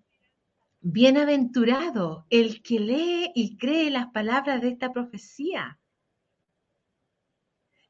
[0.80, 5.78] bienaventurado el que lee y cree las palabras de esta profecía.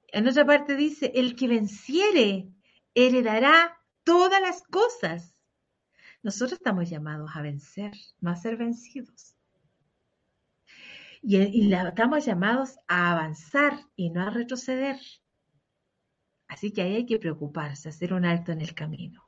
[0.08, 2.48] En otra parte dice, el que venciere
[2.94, 5.36] heredará todas las cosas.
[6.24, 9.36] Nosotros estamos llamados a vencer, no a ser vencidos.
[11.22, 14.98] Y, y la, estamos llamados a avanzar y no a retroceder.
[16.50, 19.24] Así que ahí hay que preocuparse, hacer un alto en el camino.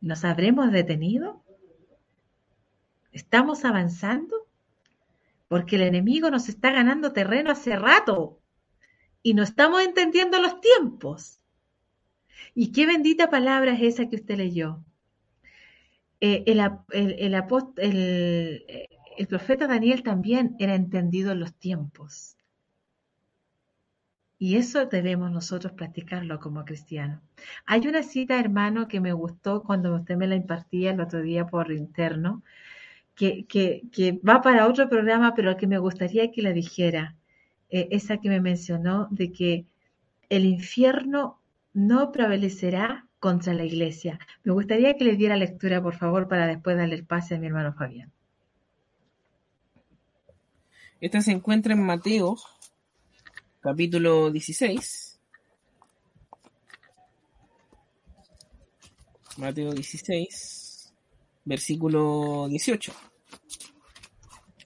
[0.00, 1.44] ¿Nos habremos detenido?
[3.12, 4.48] ¿Estamos avanzando?
[5.48, 8.40] Porque el enemigo nos está ganando terreno hace rato
[9.22, 11.40] y no estamos entendiendo los tiempos.
[12.54, 14.82] Y qué bendita palabra es esa que usted leyó.
[16.20, 17.34] Eh, el, el,
[17.76, 18.66] el,
[19.18, 22.37] el profeta Daniel también era entendido en los tiempos.
[24.38, 27.20] Y eso debemos nosotros practicarlo como cristianos.
[27.66, 31.46] Hay una cita, hermano, que me gustó cuando usted me la impartía el otro día
[31.46, 32.42] por interno,
[33.16, 37.16] que, que, que va para otro programa, pero que me gustaría que la dijera.
[37.70, 39.66] Eh, esa que me mencionó de que
[40.28, 41.40] el infierno
[41.74, 44.18] no prevalecerá contra la iglesia.
[44.44, 47.46] Me gustaría que le diera lectura, por favor, para después darle el pase a mi
[47.46, 48.12] hermano Fabián.
[51.00, 52.36] Esta se encuentra en Mateo,
[53.68, 55.20] capítulo 16.
[59.36, 60.94] Mateo 16,
[61.44, 62.94] versículo 18.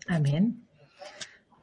[0.06, 0.68] Amén.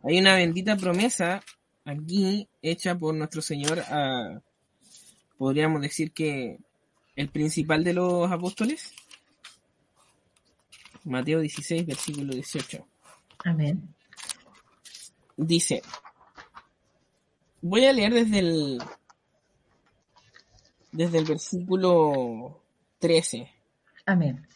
[0.04, 1.42] Hay una bendita promesa
[1.86, 4.42] aquí hecha por nuestro Señor a,
[5.38, 6.60] podríamos decir que
[7.16, 8.94] el principal de los apóstoles.
[11.06, 12.86] Mateo 16, versículo 18.
[13.46, 13.96] Amén.
[15.38, 15.82] Dice,
[17.62, 18.82] voy a leer desde el
[20.92, 22.62] desde el versículo
[23.00, 23.48] 13
[24.06, 24.48] Amén.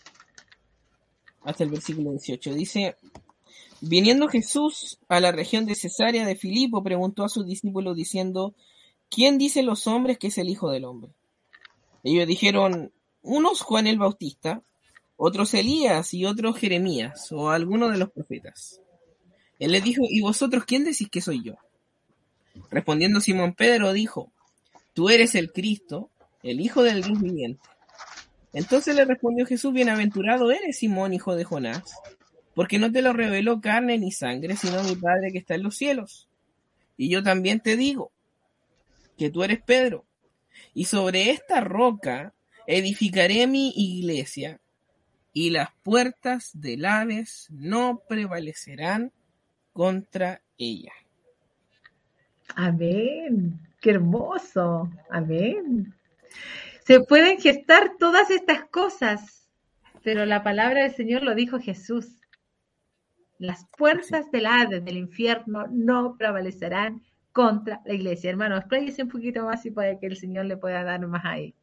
[1.44, 2.54] hasta el versículo 18.
[2.54, 2.96] Dice,
[3.82, 8.56] viniendo Jesús a la región de Cesarea de Filipo, preguntó a sus discípulos diciendo,
[9.10, 11.12] ¿quién dicen los hombres que es el Hijo del Hombre?
[12.04, 14.63] Ellos dijeron, unos Juan el Bautista,
[15.16, 18.82] otros Elías y otros Jeremías o alguno de los profetas.
[19.60, 21.54] Él les dijo, ¿y vosotros quién decís que soy yo?
[22.70, 24.32] Respondiendo Simón Pedro dijo,
[24.94, 26.10] tú eres el Cristo,
[26.44, 27.62] el Hijo del Dios viviente.
[28.54, 31.96] Entonces le respondió Jesús, bienaventurado eres Simón, hijo de Jonás,
[32.54, 35.76] porque no te lo reveló carne ni sangre, sino mi Padre que está en los
[35.76, 36.28] cielos.
[36.96, 38.12] Y yo también te digo
[39.18, 40.06] que tú eres Pedro,
[40.76, 42.34] y sobre esta roca
[42.68, 44.60] edificaré mi iglesia,
[45.34, 49.12] y las puertas del Hades no prevalecerán
[49.72, 50.94] contra ella.
[52.56, 53.60] Amén.
[53.82, 54.89] Qué hermoso.
[55.10, 55.94] Amén.
[56.86, 59.48] Se pueden gestar todas estas cosas,
[60.04, 62.08] pero la palabra del Señor lo dijo Jesús.
[63.39, 68.30] Las puertas del Hades, del infierno, no prevalecerán contra la iglesia.
[68.30, 71.56] Hermano, expláyese un poquito más y puede que el Señor le pueda dar más ahí.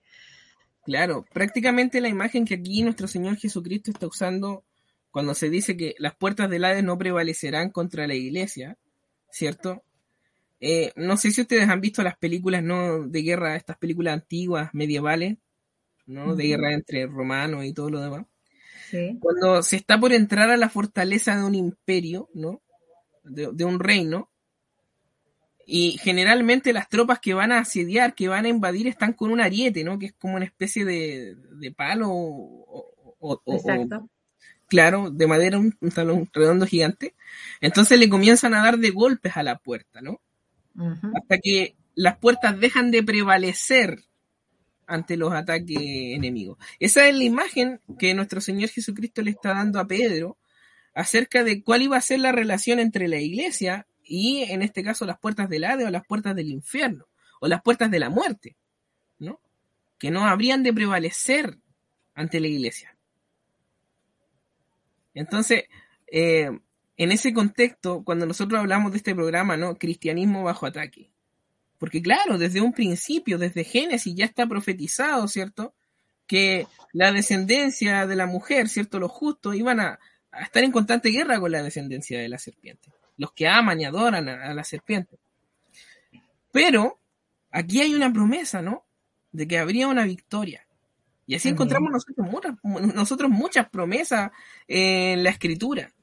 [0.85, 4.65] Claro, prácticamente la imagen que aquí nuestro Señor Jesucristo está usando
[5.11, 8.79] cuando se dice que las puertas del Hades no prevalecerán contra la iglesia,
[9.31, 9.83] ¿cierto?
[10.61, 13.07] Eh, no sé si ustedes han visto las películas ¿no?
[13.07, 15.39] de guerra, estas películas antiguas, medievales,
[16.07, 16.35] ¿no?
[16.35, 18.27] De guerra entre romanos y todo lo demás.
[19.21, 22.61] Cuando se está por entrar a la fortaleza de un imperio, ¿no?
[23.23, 24.29] De, un reino,
[25.65, 29.41] y generalmente las tropas que van a asediar, que van a invadir, están con un
[29.41, 29.99] ariete, ¿no?
[29.99, 31.37] Que es como una especie de,
[31.77, 33.43] palo o,
[34.67, 37.15] claro, de madera, un, un, salón redondo gigante.
[37.61, 40.21] Entonces le comienzan a dar de golpes a la puerta, ¿no?
[41.15, 44.05] Hasta que las puertas dejan de prevalecer
[44.87, 46.59] ante los ataques enemigos.
[46.79, 50.37] Esa es la imagen que nuestro Señor Jesucristo le está dando a Pedro
[50.95, 55.07] acerca de cuál iba a ser la relación entre la iglesia y, en este caso,
[55.07, 57.07] las puertas del Hades o las puertas del infierno
[57.41, 58.57] o las puertas de la muerte,
[59.19, 59.41] ¿no?
[59.99, 61.59] Que no habrían de prevalecer
[62.15, 62.97] ante la iglesia.
[65.15, 65.65] Entonces,
[66.11, 66.51] eh,
[67.01, 69.79] en ese contexto, cuando nosotros hablamos de este programa, ¿no?
[69.79, 71.11] Cristianismo bajo ataque.
[71.79, 75.73] Porque claro, desde un principio, desde Génesis ya está profetizado, ¿cierto?
[76.27, 78.99] Que la descendencia de la mujer, ¿cierto?
[78.99, 79.99] Los justos iban a,
[80.43, 82.93] estar en constante guerra con la descendencia de la serpiente.
[83.17, 85.19] Los que aman y adoran a, la serpiente.
[86.53, 87.01] Pero
[87.51, 88.85] aquí hay una promesa, ¿no?
[89.33, 90.67] De que habría una victoria.
[91.27, 92.27] Y así encontramos nosotros
[92.95, 94.33] nosotros muchas promesas
[94.69, 95.95] en la escritura.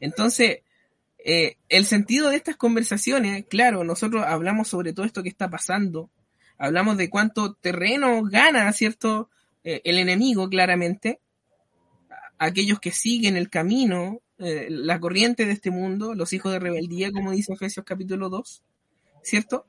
[0.00, 0.58] Entonces,
[1.18, 6.10] eh, el sentido de estas conversaciones, claro, nosotros hablamos sobre todo esto que está pasando,
[6.56, 9.30] hablamos de cuánto terreno gana, ¿cierto?
[9.64, 11.20] Eh, el enemigo, claramente,
[12.38, 17.10] aquellos que siguen el camino, eh, la corriente de este mundo, los hijos de rebeldía,
[17.10, 18.62] como dice Efesios capítulo 2,
[19.22, 19.66] ¿cierto?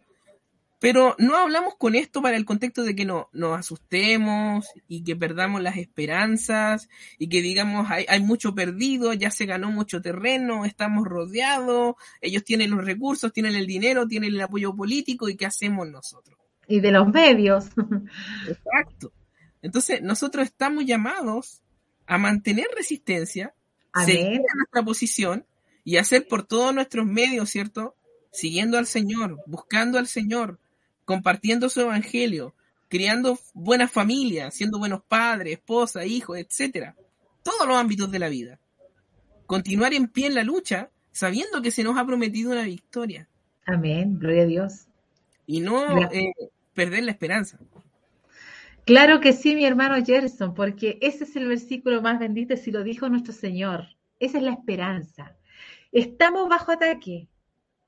[0.80, 5.16] Pero no hablamos con esto para el contexto de que no, nos asustemos y que
[5.16, 6.88] perdamos las esperanzas
[7.18, 12.46] y que digamos hay, hay mucho perdido, ya se ganó mucho terreno, estamos rodeados, ellos
[12.46, 16.40] tienen los recursos, tienen el dinero, tienen el apoyo político y qué hacemos nosotros.
[16.68, 17.66] Y de los medios.
[18.48, 19.12] Exacto.
[19.62, 21.62] Entonces nosotros estamos llamados
[22.08, 23.54] a mantener resistencia,
[24.06, 25.46] seguir en nuestra posición
[25.84, 27.96] y hacer por todos nuestros medios, ¿cierto?
[28.32, 30.60] Siguiendo al Señor, buscando al Señor,
[31.10, 32.54] compartiendo su evangelio,
[32.88, 36.96] criando buenas familias, siendo buenos padres, esposa, hijos, etcétera.
[37.42, 38.60] Todos los ámbitos de la vida.
[39.48, 43.28] Continuar en pie en la lucha, sabiendo que se nos ha prometido una victoria.
[43.66, 44.86] Amén, gloria a Dios.
[45.48, 46.32] Y no eh,
[46.76, 47.58] perder la esperanza.
[48.86, 52.84] Claro que sí, mi hermano Gerson, porque ese es el versículo más bendito, si lo
[52.84, 53.88] dijo nuestro Señor.
[54.20, 55.36] Esa es la esperanza.
[55.92, 57.30] Estamos bajo ataque,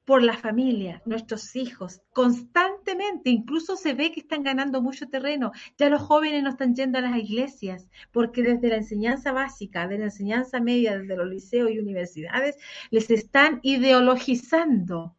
[0.05, 5.51] por la familia, nuestros hijos, constantemente, incluso se ve que están ganando mucho terreno.
[5.77, 9.99] Ya los jóvenes no están yendo a las iglesias, porque desde la enseñanza básica, de
[9.99, 12.57] la enseñanza media, desde los liceos y universidades,
[12.89, 15.15] les están ideologizando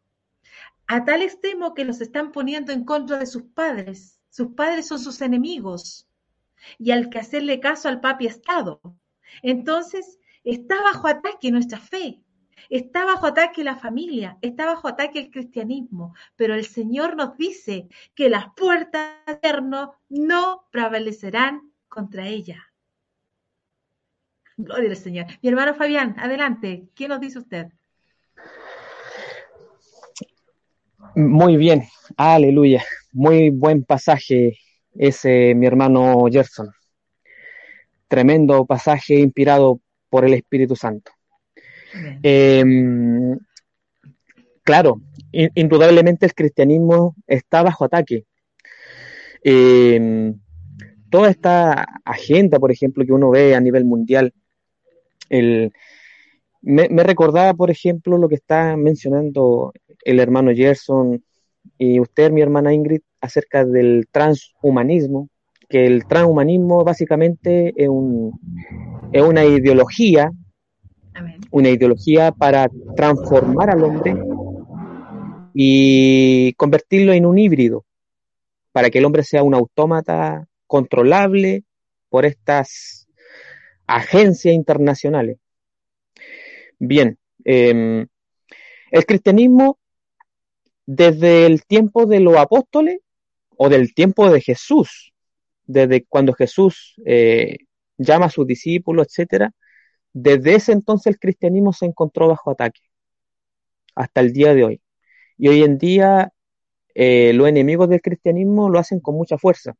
[0.87, 4.19] a tal extremo que los están poniendo en contra de sus padres.
[4.29, 6.09] Sus padres son sus enemigos
[6.77, 8.81] y al que hacerle caso al papi Estado.
[9.41, 12.21] Entonces, está bajo ataque nuestra fe,
[12.69, 17.87] Está bajo ataque la familia, está bajo ataque el cristianismo, pero el Señor nos dice
[18.15, 22.73] que las puertas eterno no prevalecerán contra ella.
[24.57, 25.25] Gloria al Señor.
[25.41, 26.89] Mi hermano Fabián, adelante.
[26.95, 27.67] ¿Qué nos dice usted?
[31.15, 31.83] Muy bien,
[32.17, 32.83] aleluya.
[33.11, 34.57] Muy buen pasaje
[34.95, 36.71] ese, mi hermano Gerson.
[38.07, 41.11] Tremendo pasaje inspirado por el Espíritu Santo.
[42.21, 43.37] Em,
[44.63, 45.01] claro,
[45.31, 48.25] indudablemente el cristianismo está bajo ataque.
[49.43, 50.39] Em,
[51.09, 54.33] toda esta agenda, por ejemplo, que uno ve a nivel mundial,
[56.63, 59.73] me, recordaba, por ejemplo, lo que está mencionando
[60.05, 61.23] el hermano Gerson
[61.77, 65.29] y usted, mi hermana Ingrid, acerca del transhumanismo,
[65.69, 68.39] que el transhumanismo básicamente es, un,
[69.11, 70.31] es una ideología
[71.51, 74.15] una ideología para transformar al hombre
[75.53, 77.85] y convertirlo en un híbrido,
[78.71, 81.63] para que el hombre sea un autómata controlable
[82.09, 83.07] por estas
[83.85, 85.37] agencias internacionales.
[86.79, 88.07] Bien, em,
[88.91, 89.77] el cristianismo
[90.85, 92.99] desde el tiempo de los apóstoles
[93.55, 95.13] o del tiempo de Jesús,
[95.65, 97.57] desde cuando Jesús eh,
[97.97, 99.51] llama a sus discípulos, etcétera,
[100.13, 102.81] desde ese entonces el cristianismo se encontró bajo ataque,
[103.95, 104.81] hasta el día de hoy.
[105.37, 106.31] Y hoy en día
[106.95, 109.75] eh, los enemigos del cristianismo lo hacen con mucha fuerza.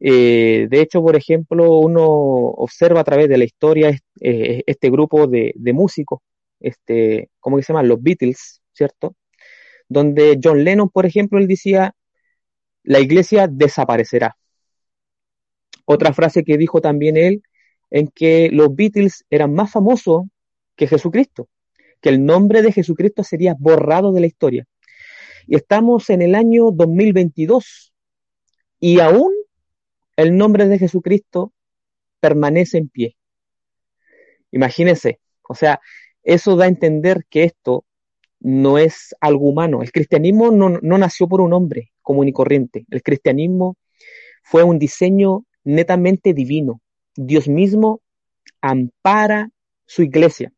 [0.00, 5.28] Eh, de hecho, por ejemplo, uno observa a través de la historia eh, este, grupo
[5.28, 6.20] de, músicos,
[6.60, 7.88] este, ¿cómo que se llaman?
[7.88, 9.14] Los Beatles, ¿cierto?
[9.92, 11.94] donde John Lennon, por ejemplo, él decía,
[12.82, 14.36] la iglesia desaparecerá.
[15.84, 17.42] Otra frase que dijo también él,
[17.92, 20.22] en que los Beatles eran más famosos
[20.76, 21.48] que Jesucristo,
[22.00, 24.66] que el nombre de Jesucristo sería borrado de la historia.
[25.46, 27.92] Y estamos en el año 2022
[28.80, 29.32] y aún
[30.16, 31.52] el nombre de Jesucristo
[32.18, 33.16] permanece en pie.
[34.52, 35.80] Imagínense, o sea,
[36.22, 37.84] eso da a entender que esto
[38.40, 39.82] no es algo humano.
[39.82, 42.86] El cristianismo no, no, nació por un hombre común y corriente.
[42.90, 43.76] El cristianismo
[44.42, 46.81] fue un diseño netamente divino.
[47.16, 48.00] Dios mismo
[48.60, 49.50] ampara
[49.86, 50.52] su iglesia.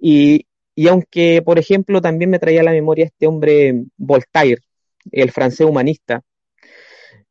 [0.00, 4.62] Y, y aunque, por ejemplo, también me traía a la memoria este hombre Voltaire,
[5.10, 6.22] el francés humanista,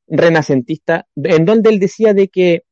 [0.08, 2.64] renacentista, en donde él decía de que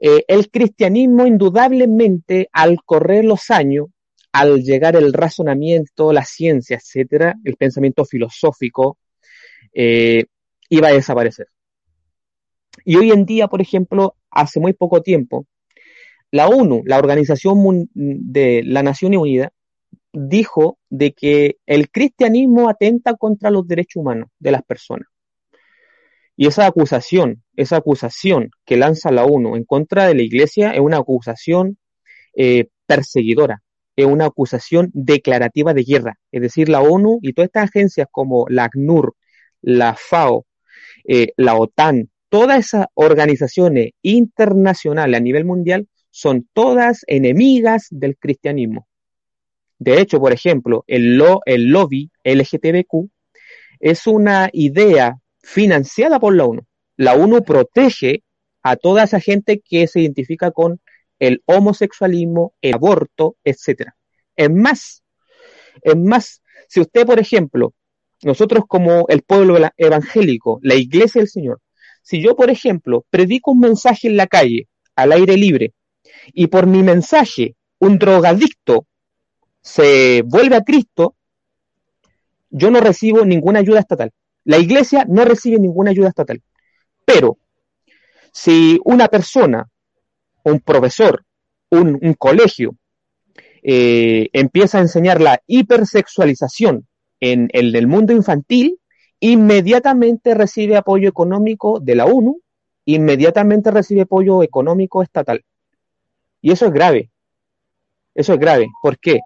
[0.00, 3.86] eh, el cristianismo indudablemente al correr los años,
[4.32, 8.98] al llegar el razonamiento, la ciencia, etcétera, el pensamiento filosófico,
[9.72, 10.24] eh,
[10.68, 11.48] iba a desaparecer.
[12.84, 15.46] Y hoy en día, por ejemplo, hace muy poco tiempo,
[16.30, 19.50] la ONU, la Organización de las Naciones Unidas,
[20.12, 25.08] dijo de que el cristianismo atenta contra los derechos humanos de las personas.
[26.36, 30.80] Y esa acusación, esa acusación que lanza la ONU en contra de la Iglesia es
[30.80, 31.78] una acusación
[32.36, 33.62] eh, perseguidora,
[33.96, 36.14] es una acusación declarativa de guerra.
[36.30, 39.14] Es decir, la ONU y todas estas agencias como la ACNUR,
[39.62, 40.46] la FAO,
[41.08, 48.86] eh, la OTAN, todas esas organizaciones internacionales a nivel mundial son todas enemigas del cristianismo.
[49.78, 53.08] De hecho, por ejemplo, el, el lobby LGTBQ
[53.80, 56.62] es una idea financiada por la ONU.
[56.96, 58.24] La ONU protege
[58.62, 60.80] a toda esa gente que se identifica con
[61.18, 63.92] el homosexualismo, el aborto, etc.
[64.36, 65.02] Es más,
[65.82, 67.74] es más, si usted, por ejemplo,
[68.22, 71.60] nosotros como el pueblo evangélico, la iglesia del Señor,
[72.08, 75.74] si yo, por ejemplo, predico un mensaje en la calle, al aire libre,
[76.32, 78.86] y por mi mensaje un drogadicto
[79.60, 81.16] se vuelve a Cristo,
[82.48, 84.10] yo no recibo ninguna ayuda estatal.
[84.44, 86.40] La iglesia no recibe ninguna ayuda estatal.
[87.04, 87.36] Pero
[88.32, 89.68] si una persona,
[90.44, 91.26] un profesor,
[91.68, 92.74] un, colegio,
[93.62, 96.88] eh, empieza a enseñar la hipersexualización
[97.20, 98.78] en el mundo infantil,
[99.20, 102.40] inmediatamente recibe apoyo económico de la ONU,
[102.84, 105.44] inmediatamente recibe apoyo económico estatal.
[106.40, 107.10] Y eso es grave.
[108.14, 108.68] Eso es grave.
[108.82, 109.20] ¿Por qué?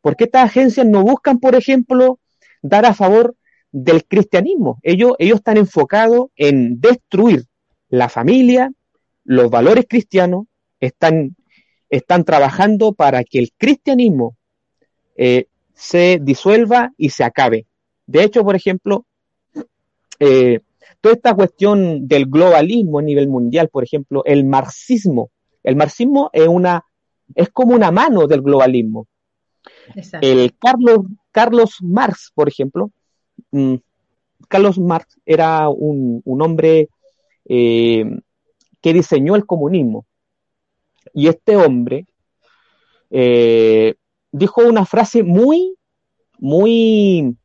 [0.00, 2.18] Porque estas agencias no buscan, por ejemplo,
[2.62, 3.34] dar a favor
[3.72, 4.78] del cristianismo.
[4.82, 7.44] Ellos, ellos están enfocados en destruir
[7.88, 8.72] la familia,
[9.24, 10.46] los valores cristianos,
[10.80, 11.36] están,
[11.90, 14.36] están trabajando para que el cristianismo
[15.16, 17.66] eh, se disuelva y se acabe.
[18.06, 19.04] De hecho, por ejemplo,
[20.20, 20.60] eh,
[21.00, 25.30] toda esta cuestión del globalismo a nivel mundial, por ejemplo, el marxismo,
[25.62, 26.84] el marxismo es una
[27.34, 29.08] es como una mano del globalismo.
[30.20, 31.00] El Carlos,
[31.32, 32.92] Carlos Marx, por ejemplo,
[33.50, 33.76] Mm,
[34.48, 36.88] Carlos Marx era un, hombre
[37.46, 38.04] eh,
[38.80, 40.06] que diseñó el comunismo.
[41.14, 42.06] Y este hombre
[43.10, 43.94] eh,
[44.30, 45.76] dijo una frase muy,
[46.38, 47.36] muy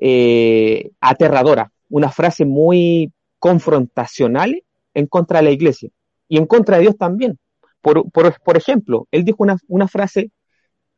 [0.00, 4.62] eh, aterradora, una frase muy confrontacional
[4.94, 5.90] en contra de la iglesia
[6.28, 7.38] y en contra de Dios también.
[7.82, 10.30] Por, ejemplo, él dijo una, una frase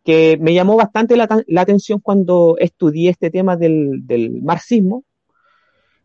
[0.04, 5.04] que me llamó bastante la, atención cuando estudié este tema del, marxismo.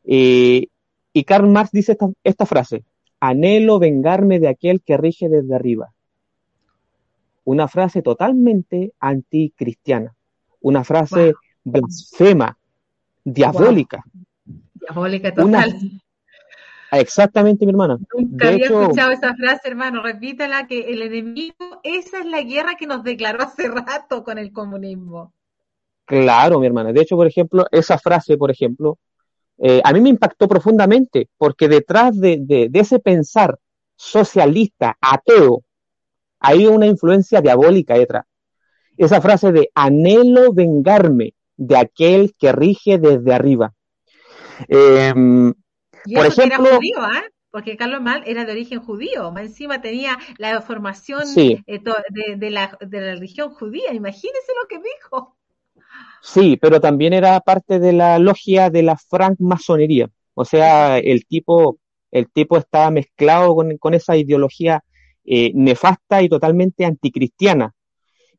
[0.03, 0.67] Eh,
[1.13, 2.83] y Karl Marx dice esta, frase,
[3.19, 5.93] anhelo vengarme de aquel que rige desde arriba.
[7.43, 10.15] Una frase totalmente anticristiana,
[10.61, 11.33] una frase
[11.63, 12.57] blasfema,
[13.33, 14.03] diabólica.
[14.73, 15.75] Diabólica total.
[16.91, 17.97] Exactamente, mi hermana.
[18.15, 20.01] Nunca había escuchado esa frase, hermano.
[20.01, 24.51] Repítela que el enemigo, esa es la guerra que nos declaró hace rato con el
[24.53, 25.33] comunismo.
[26.05, 26.93] Claro, mi hermana.
[26.93, 28.97] De hecho, por ejemplo, esa frase, por ejemplo,
[29.57, 33.59] eh, a mí me impactó profundamente, porque detrás de, de, ese pensar
[33.97, 35.63] socialista, ateo,
[36.39, 38.25] hay una influencia diabólica detrás.
[38.95, 43.73] Esa frase de anhelo vengarme de aquel que rige desde arriba.
[44.69, 45.13] Eh,
[46.13, 47.31] por ejemplo, judío, ¿eh?
[47.49, 52.77] Porque Carlos Mal era de origen judío, más encima tenía la formación eh, de, la,
[52.79, 55.37] religión judía, imagínese lo que dijo.
[56.21, 61.79] Sí, pero también era parte de la logia de la francmasonería, o sea, el tipo,
[62.11, 64.83] el tipo estaba mezclado con, esa ideología
[65.23, 67.73] eh, nefasta y totalmente anticristiana.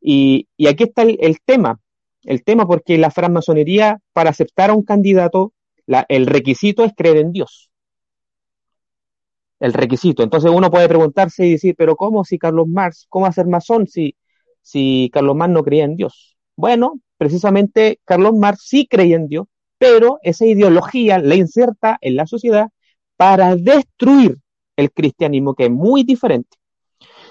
[0.01, 1.81] Y, aquí está el, tema,
[2.29, 5.55] el tema porque la francmasonería, para aceptar a un candidato,
[6.09, 7.71] el requisito es creer en Dios.
[9.59, 10.23] El requisito.
[10.23, 14.15] Entonces uno puede preguntarse y decir, pero ¿cómo si Carlos Marx, cómo hacer masón si,
[14.61, 16.37] si Carlos Marx no creía en Dios?
[16.55, 19.47] Bueno, precisamente Carlos Marx sí creía en Dios,
[19.79, 22.69] pero esa ideología la inserta en la sociedad
[23.17, 24.37] para destruir
[24.77, 26.59] el cristianismo, que es muy diferente.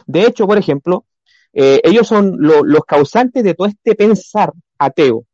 [0.07, 1.05] De hecho, por ejemplo,
[1.53, 5.25] eh, ellos son los causantes de todo este pensar ateo.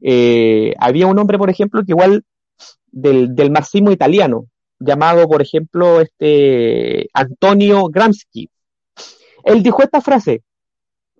[0.00, 2.24] Eh, había un hombre, por ejemplo, que igual
[2.90, 4.46] del, del marxismo italiano,
[4.78, 8.50] llamado, por ejemplo, este Antonio Gramsci.
[9.44, 10.42] Él dijo esta frase,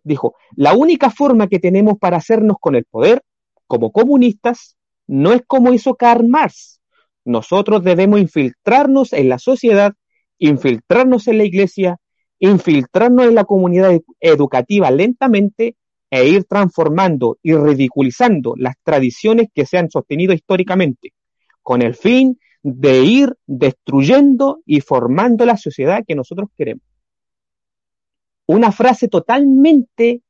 [0.02, 3.22] dijo, la única forma que tenemos para hacernos con el poder,
[3.66, 6.80] como comunistas, no es como hizo Karl Marx.
[7.24, 9.94] Nosotros debemos infiltrarnos en la sociedad,
[10.38, 11.98] infiltrarnos en la iglesia,
[12.38, 15.76] infiltrarnos en la comunidad educativa lentamente
[16.10, 21.12] e ir transformando y ridiculizando las tradiciones que se han sostenido históricamente,
[21.62, 26.82] con el fin de ir destruyendo y formando la sociedad que nosotros queremos.
[28.46, 30.22] Una frase totalmente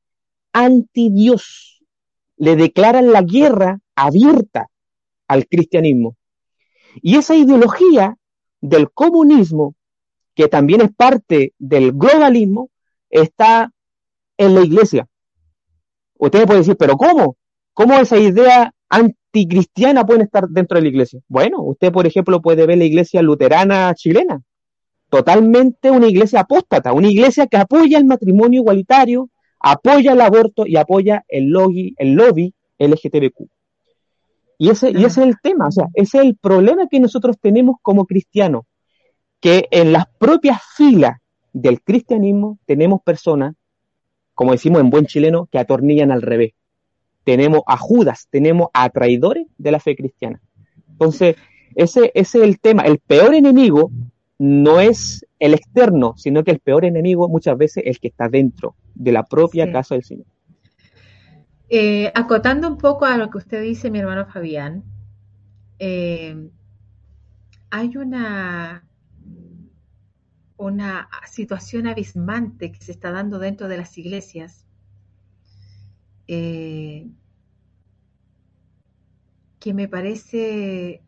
[0.53, 1.85] anti Dios.
[2.37, 4.69] Le declaran la guerra abierta
[5.29, 6.17] al cristianismo.
[6.97, 8.17] Y esa ideología
[8.61, 9.75] del comunismo,
[10.35, 12.71] que también es parte del globalismo,
[13.11, 13.73] está
[14.37, 15.07] en la iglesia.
[16.19, 17.37] Usted puede decir, pero ¿cómo?
[17.73, 21.21] ¿Cómo esa idea anticristiana puede estar dentro de la iglesia?
[21.29, 24.43] Bueno, usted, por ejemplo, puede ver la iglesia luterana chilena.
[25.09, 30.77] Totalmente una iglesia apóstata, una iglesia que apoya el matrimonio igualitario, apoya el aborto y
[30.77, 33.49] apoya el lobby, el lobby LGTBQ.
[34.59, 37.37] Y ese, y ese es el tema, o sea, ese es el problema que nosotros
[37.41, 38.65] tenemos como cristianos,
[39.41, 41.19] que en las propias filas
[41.53, 43.55] del cristianismo tenemos personas
[44.39, 46.53] como decimos en buen chileno, que atornillan al revés.
[47.25, 50.41] Tenemos a Judas, tenemos a traidores de la fe cristiana.
[50.91, 51.35] Entonces,
[51.75, 52.85] ese, ese es el tema.
[52.85, 53.91] El peor enemigo
[54.39, 58.29] no es el externo, sino que el peor enemigo muchas veces es el que está
[58.29, 60.27] dentro de la propia casa del Señor.
[61.69, 64.85] Eh, acotando un poco a lo que usted dice, mi hermano Fabián,
[65.81, 66.49] eh,
[67.71, 68.88] hay una
[70.59, 74.67] una situación abismante que se está dando dentro de las iglesias,
[76.27, 77.09] eh,
[79.61, 81.03] que me parece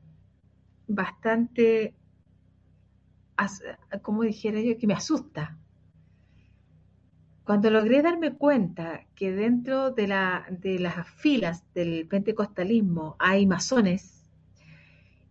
[0.86, 1.94] bastante,
[4.02, 5.58] como dijera yo, que me asusta.
[7.44, 14.30] Cuando logré darme cuenta que dentro de, la, de las filas del pentecostalismo hay masones,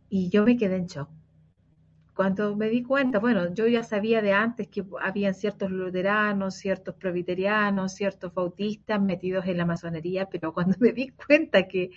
[0.09, 1.18] y yo me quedé en shock
[2.19, 6.95] cuando me di cuenta, bueno, yo ya sabía de antes que habían ciertos luteranos, ciertos
[6.95, 11.91] presbiterianos, ciertos bautistas metidos en la masonería, pero cuando me di cuenta que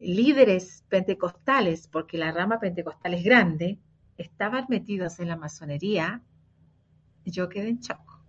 [0.00, 3.78] líderes pentecostales, porque la rama pentecostal es grande,
[4.16, 6.22] estaban metidos en la masonería,
[7.26, 8.22] yo quedé en shock.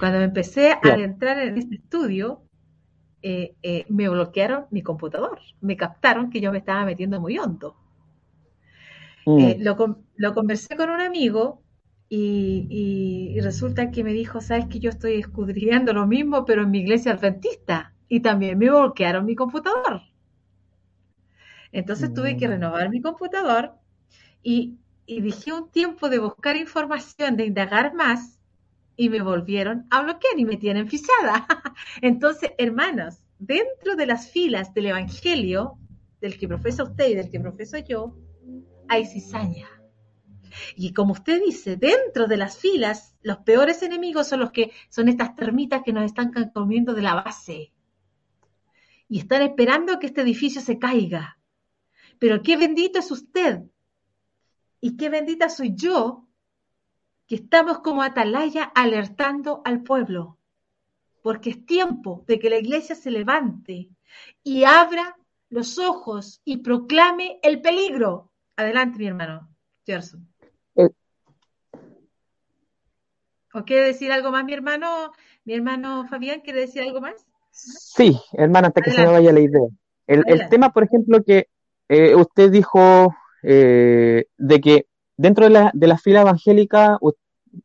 [0.00, 2.42] Cuando me empecé a adentrar en este estudio,
[3.22, 7.76] eh, eh, me bloquearon mi computador, me captaron que yo me estaba metiendo muy hondo.
[9.26, 9.62] Eh, mm.
[10.16, 11.62] lo, conversé con un amigo
[12.08, 16.78] y, resulta que me dijo, sabes que yo estoy escudriñando lo mismo, pero en mi
[16.78, 17.92] iglesia adventista.
[18.08, 20.02] Y también me bloquearon mi computador.
[21.72, 22.50] Entonces tuve que mm.
[22.52, 23.74] renovar mi computador
[24.42, 28.38] y, y dije un tiempo de buscar información, de indagar más,
[28.96, 31.46] y me volvieron a bloquear y me tienen fichada.
[32.00, 35.78] Entonces, hermanos, dentro de las filas del Evangelio,
[36.20, 38.16] del que profesa usted y del que profeso yo,
[38.88, 39.68] hay cizaña.
[40.74, 45.08] Y como usted dice, dentro de las filas, los peores enemigos son los que son
[45.08, 47.72] estas termitas que nos están comiendo de la base.
[49.08, 51.38] Y están esperando que este edificio se caiga.
[52.18, 53.62] Pero qué bendito es usted.
[54.80, 56.26] Y qué bendita soy yo,
[57.26, 60.38] que estamos como atalaya alertando al pueblo.
[61.22, 63.90] Porque es tiempo de que la iglesia se levante
[64.42, 65.16] y abra
[65.48, 69.48] los ojos y proclame el peligro Adelante, mi hermano
[69.84, 70.26] Gerson.
[70.76, 70.88] Eh.
[73.52, 75.12] ¿O quiere decir algo más, mi hermano?
[75.44, 77.26] Mi hermano Fabián, ¿quiere decir algo más?
[77.50, 79.68] Sí, hermano, hasta que se me vaya la idea.
[80.06, 81.48] El, tema, por ejemplo, que
[81.88, 84.86] eh, usted dijo eh, de que
[85.16, 86.98] dentro de la, de la fila evangélica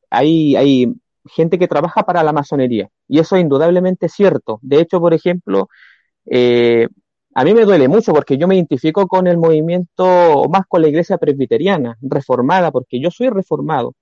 [0.10, 0.94] hay, hay
[1.26, 4.60] gente que trabaja para la masonería, y eso es indudablemente cierto.
[4.62, 5.68] De hecho, por ejemplo,
[6.26, 6.88] eh,
[7.34, 10.90] a mí me duele mucho porque yo me identifico con el movimiento, más con la
[10.90, 13.94] iglesia presbiteriana, reformada, porque yo soy reformado.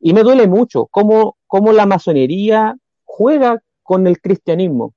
[0.00, 2.74] Y me duele mucho cómo, cómo la masonería
[3.04, 4.94] juega con el cristianismo.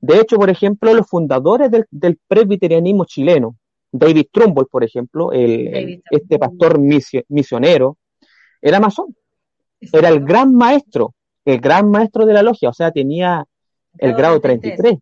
[0.00, 3.56] De hecho, por ejemplo, los fundadores del, presbiterianismo chileno,
[3.90, 7.98] David Trumbull, por ejemplo, el, este pastor misionero,
[8.62, 9.14] era masón.
[9.80, 11.14] Era el gran maestro,
[11.44, 13.44] el gran maestro de la logia, o sea, tenía
[13.98, 14.98] el grado 33,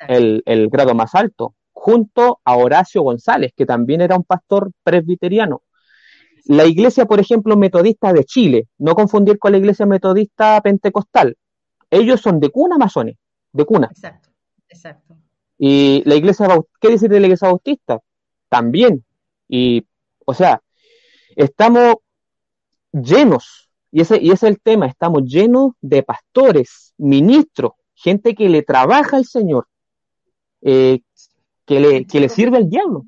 [0.00, 5.62] el, el grado más alto, junto a Horacio González, que también era un pastor presbiteriano.
[6.46, 11.36] La iglesia, por ejemplo, metodista de Chile, no confundir con la iglesia metodista pentecostal,
[11.90, 13.16] ellos son de cuna masones,
[13.52, 13.88] de cuna.
[13.90, 14.30] Exacto,
[14.68, 15.16] exacto.
[15.58, 16.48] Y la iglesia,
[16.80, 18.00] ¿qué decir de la iglesia bautista?
[18.48, 19.04] También.
[19.48, 19.86] Y,
[20.24, 20.60] o sea,
[21.34, 21.96] estamos
[22.92, 28.48] llenos, y ese, y ese es el tema, estamos llenos de pastores, ministros, gente que
[28.48, 29.66] le trabaja al Señor,
[30.68, 31.00] eh,
[31.64, 33.04] que, le, que le sirve al diablo.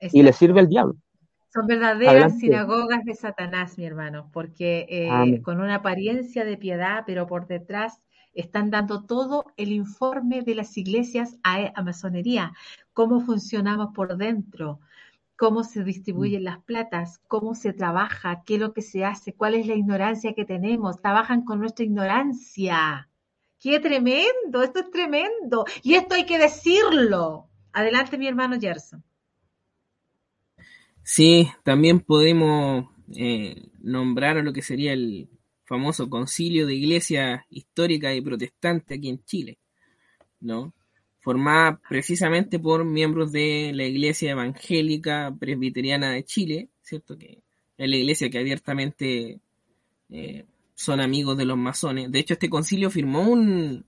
[0.00, 0.96] Y le sirve al diablo.
[1.50, 7.26] Son verdaderas sinagogas de Satanás, mi hermano, porque eh, con una apariencia de piedad, pero
[7.26, 8.02] por detrás
[8.34, 12.52] están dando todo el informe de las iglesias a, masonería,
[12.92, 14.80] cómo funcionamos por dentro,
[15.36, 16.44] cómo se distribuyen mm.
[16.44, 20.34] las platas, cómo se trabaja, qué es lo que se hace, cuál es la ignorancia
[20.34, 21.00] que tenemos.
[21.00, 23.08] Trabajan con nuestra ignorancia.
[23.64, 24.62] ¡Qué tremendo!
[24.62, 25.64] Esto es tremendo.
[25.82, 27.48] Y esto hay que decirlo.
[27.72, 29.02] Adelante, mi hermano Gerson.
[31.02, 35.30] Sí, también podemos eh, nombrar a lo que sería el
[35.64, 39.56] famoso concilio de iglesia histórica y protestante aquí en Chile,
[40.40, 40.74] ¿no?
[41.20, 47.16] Formada precisamente por miembros de la Iglesia Evangélica Presbiteriana de Chile, ¿cierto?
[47.16, 47.40] Que
[47.78, 49.40] es la iglesia que abiertamente
[50.10, 50.44] eh,
[50.74, 52.10] son amigos de los masones.
[52.10, 53.84] De hecho, este concilio firmó un,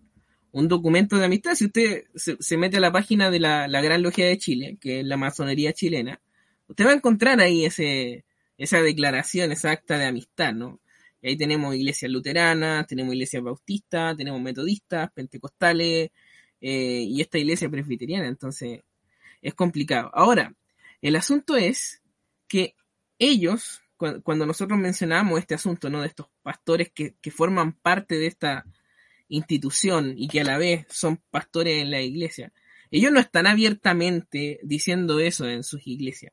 [0.52, 1.54] un documento de amistad.
[1.54, 5.00] Si usted se, mete a la página de la, la Gran Logia de Chile, que
[5.00, 6.20] es la masonería chilena,
[6.68, 8.24] usted va a encontrar ahí ese,
[8.58, 10.80] esa declaración, esa acta de amistad, ¿no?
[11.20, 16.10] Y ahí tenemos iglesias luteranas, tenemos iglesias bautistas, tenemos metodistas, pentecostales
[16.60, 18.82] eh, y esta iglesia presbiteriana, entonces
[19.42, 20.10] es complicado.
[20.14, 20.54] Ahora,
[21.02, 22.02] el asunto es
[22.48, 22.74] que
[23.18, 26.02] ellos, cuando nosotros mencionamos este asunto, ¿no?
[26.02, 28.66] De estos pastores que, que forman parte de esta
[29.28, 32.52] institución y que a la vez son pastores en la iglesia,
[32.90, 36.32] ellos no están abiertamente diciendo eso en sus iglesias.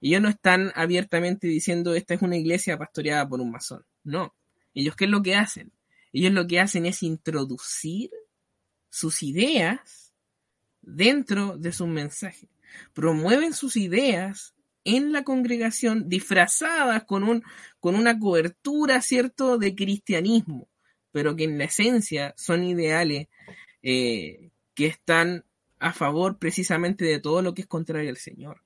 [0.00, 3.84] Ellos no están abiertamente diciendo esta es una iglesia pastoreada por un masón.
[4.04, 4.34] No.
[4.74, 5.72] Ellos qué es lo que hacen?
[6.12, 8.10] Ellos lo que hacen es introducir
[8.90, 10.12] sus ideas
[10.80, 12.48] dentro de su mensaje.
[12.92, 14.54] Promueven sus ideas
[14.88, 17.42] en la congregación disfrazadas con, un,
[17.78, 20.66] con una cobertura, ¿cierto?, de cristianismo,
[21.12, 23.28] pero que en la esencia son ideales
[23.82, 25.44] eh, que están
[25.78, 28.62] a favor precisamente de todo lo que es contrario al Señor.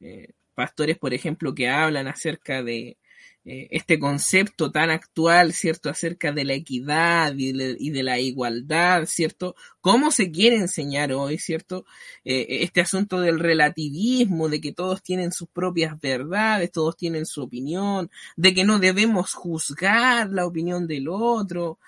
[0.00, 2.96] Eh, pastores, por ejemplo, que hablan acerca de
[3.44, 5.88] eh, este concepto tan actual, ¿cierto?
[5.88, 9.54] Acerca de la equidad y de, la igualdad, ¿cierto?
[9.80, 11.86] ¿Cómo se quiere enseñar hoy, ¿cierto?
[12.24, 17.42] Eh, este asunto del relativismo, de que todos tienen sus propias verdades, todos tienen su
[17.42, 21.78] opinión, de que no debemos juzgar la opinión del otro,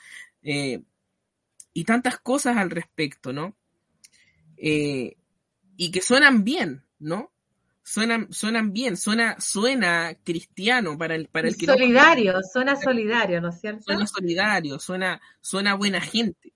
[0.42, 0.80] eh,
[1.74, 3.54] y tantas cosas al respecto, ¿no?
[4.62, 7.32] y que suenan bien, ¿no?
[7.90, 13.48] Suenan, suenan bien, suena, suena cristiano para el, para el que Solidario, suena solidario, ¿no
[13.48, 13.82] es cierto?
[13.82, 16.52] Suena solidario, suena, suena buena gente.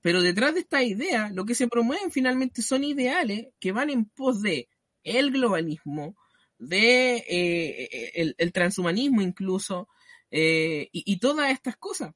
[0.00, 4.06] Pero detrás de esta idea, lo que se promueven finalmente son ideales que van en
[4.06, 4.68] pos de
[5.04, 6.16] el globalismo,
[6.58, 9.88] de eh, el, transhumanismo incluso,
[10.32, 12.14] eh, y, todas estas cosas.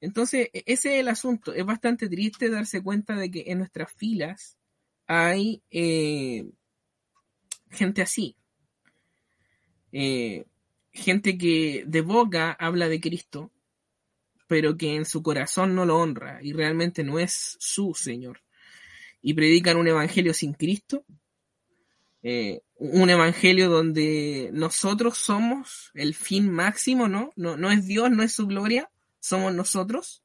[0.00, 1.52] Entonces, e, ese es el asunto.
[1.52, 4.56] Es bastante triste darse cuenta de que en nuestras filas
[5.06, 6.46] hay eh,
[7.70, 8.36] gente así.
[9.92, 10.44] Eh,
[10.92, 13.52] gente que de boca habla de Cristo,
[14.46, 18.42] pero que en su corazón no lo honra y realmente no es su Señor.
[19.22, 21.04] Y predican un evangelio sin Cristo,
[22.22, 27.32] eh, un evangelio donde nosotros somos el fin máximo, ¿no?
[27.36, 28.90] No, no es Dios, no es su gloria,
[29.20, 30.22] somos nosotros.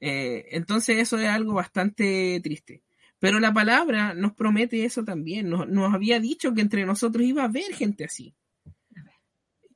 [0.00, 2.82] Eh, entonces eso es algo bastante triste.
[3.18, 5.50] Pero la palabra nos promete eso también.
[5.50, 8.34] Nos, había dicho que entre nosotros iba a haber gente así.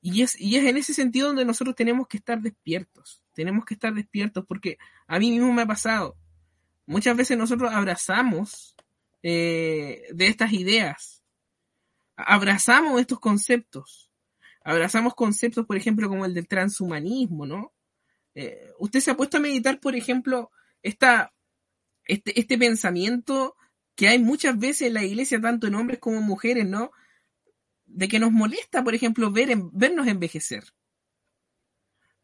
[0.01, 3.23] Y es, y es en ese sentido donde nosotros tenemos que estar despiertos.
[3.35, 6.17] Tenemos que estar despiertos porque a mí mismo me ha pasado.
[6.87, 8.77] Muchas veces nosotros abrazamos
[9.23, 11.23] eh, de estas ideas.
[12.17, 14.11] Abrazamos estos conceptos.
[14.65, 17.73] Abrazamos conceptos, por ejemplo, como el del transhumanismo, ¿no?
[18.35, 20.51] Eh, usted se ha puesto a meditar, por ejemplo,
[20.83, 21.33] esta
[22.05, 23.57] este, este pensamiento
[23.95, 26.93] que hay muchas veces en la iglesia, tanto en hombres como en mujeres, ¿no?
[27.85, 30.65] De que nos molesta, por ejemplo, ver vernos envejecer.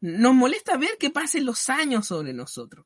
[0.01, 2.85] Nos molesta ver que pasen los años sobre nosotros.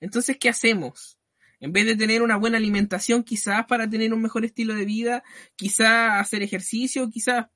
[0.00, 1.18] Entonces, ¿qué hacemos?
[1.60, 5.22] En vez de tener una buena alimentación, quizás para tener un mejor estilo de vida,
[5.56, 7.46] quizás hacer ejercicio, quizás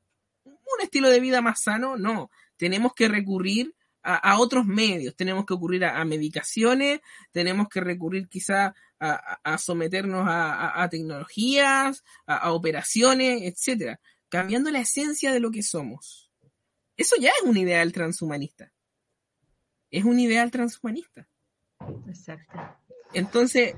[0.45, 2.30] un estilo de vida más sano, no.
[2.57, 3.74] Tenemos que recurrir
[4.07, 7.01] a, otros medios, tenemos que recurrir a, medicaciones,
[7.33, 15.41] tenemos que recurrir quizás a, someternos a, tecnologías, a, operaciones, etcétera, cambiando la esencia de
[15.41, 16.31] lo que somos.
[16.97, 18.73] Eso ya es un ideal transhumanista.
[19.91, 21.29] Es un ideal transhumanista.
[22.07, 22.57] Exacto.
[23.13, 23.75] Entonces,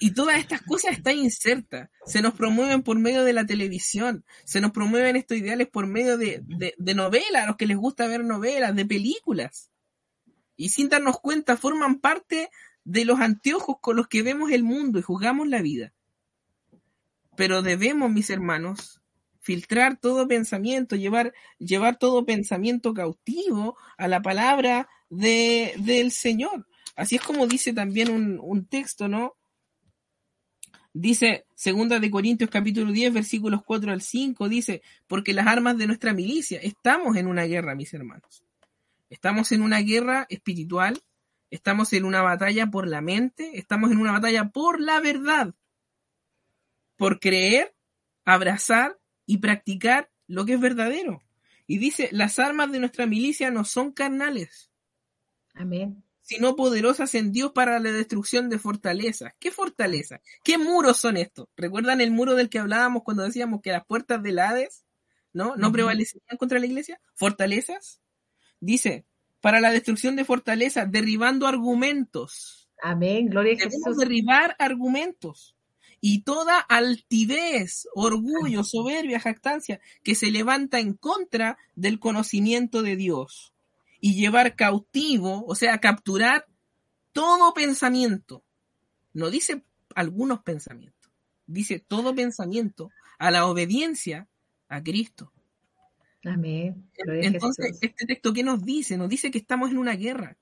[0.00, 1.90] y todas estas cosas están insertas.
[2.06, 4.24] Se nos promueven por medio de la televisión.
[4.44, 8.08] Se nos promueven estos ideales por medio de, de, novelas, a los que les gusta
[8.08, 9.70] ver novelas, de películas.
[10.56, 12.50] Y sin darnos cuenta, forman parte
[12.84, 15.92] de los anteojos con los que vemos el mundo y juzgamos la vida.
[17.36, 19.00] Pero debemos, mis hermanos,
[19.40, 26.66] filtrar todo pensamiento, llevar, llevar todo pensamiento cautivo a la palabra de, del Señor.
[26.96, 29.37] Así es como dice también un, un texto, ¿no?
[31.00, 35.86] Dice, segunda de Corintios capítulo 10, versículos 4 al 5, dice, porque las armas de
[35.86, 38.42] nuestra milicia, estamos en una guerra, mis hermanos.
[39.08, 41.00] Estamos en una guerra espiritual,
[41.50, 45.54] estamos en una batalla por la mente, estamos en una batalla por la verdad,
[46.96, 47.76] por creer,
[48.24, 51.22] abrazar y practicar lo que es verdadero.
[51.68, 54.72] Y dice, las armas de nuestra milicia no son carnales.
[55.54, 59.32] Amén sino poderosas en Dios para la destrucción de fortalezas.
[59.38, 60.20] ¿Qué fortaleza?
[60.44, 61.48] ¿Qué muros son estos?
[61.56, 64.84] ¿Recuerdan el muro del que hablábamos cuando decíamos que las puertas del Hades
[65.32, 67.00] no, no prevalecían contra la iglesia?
[67.14, 68.02] ¿Fortalezas?
[68.60, 69.06] Dice,
[69.40, 72.68] para la destrucción de fortalezas, derribando argumentos.
[72.82, 73.96] Amén, gloria a Jesús.
[73.96, 75.56] derribar argumentos
[75.98, 83.54] y toda altivez, orgullo, soberbia, jactancia que se levanta en contra del conocimiento de Dios
[84.00, 86.46] y llevar cautivo, o sea, capturar
[87.12, 88.44] todo pensamiento.
[89.12, 89.62] No dice
[89.94, 91.10] algunos pensamientos,
[91.46, 94.28] dice todo pensamiento a la obediencia
[94.68, 95.32] a Cristo.
[96.24, 96.90] Amén.
[96.96, 98.96] Entonces, este texto, ¿qué nos dice?
[98.96, 100.36] Nos dice que estamos en una guerra.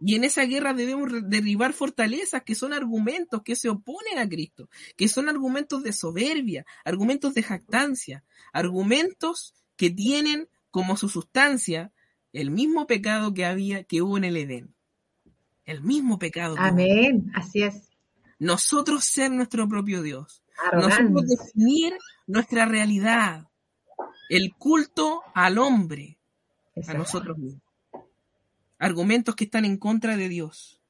[0.00, 4.68] Y en esa guerra debemos derribar fortalezas que son argumentos que se oponen a Cristo,
[4.96, 11.92] que son argumentos de soberbia, argumentos de jactancia, argumentos que tienen como su sustancia
[12.36, 14.74] el mismo pecado que había, que hubo en el Edén.
[15.64, 16.54] El mismo pecado.
[16.58, 17.88] Amén, así es.
[18.38, 20.44] Nosotros ser nuestro propio Dios.
[20.70, 21.94] Nosotros definir
[22.26, 23.48] nuestra realidad.
[24.28, 26.18] El culto al hombre,
[26.86, 27.62] a nosotros mismos.
[28.78, 30.82] Argumentos que están en contra de Dios.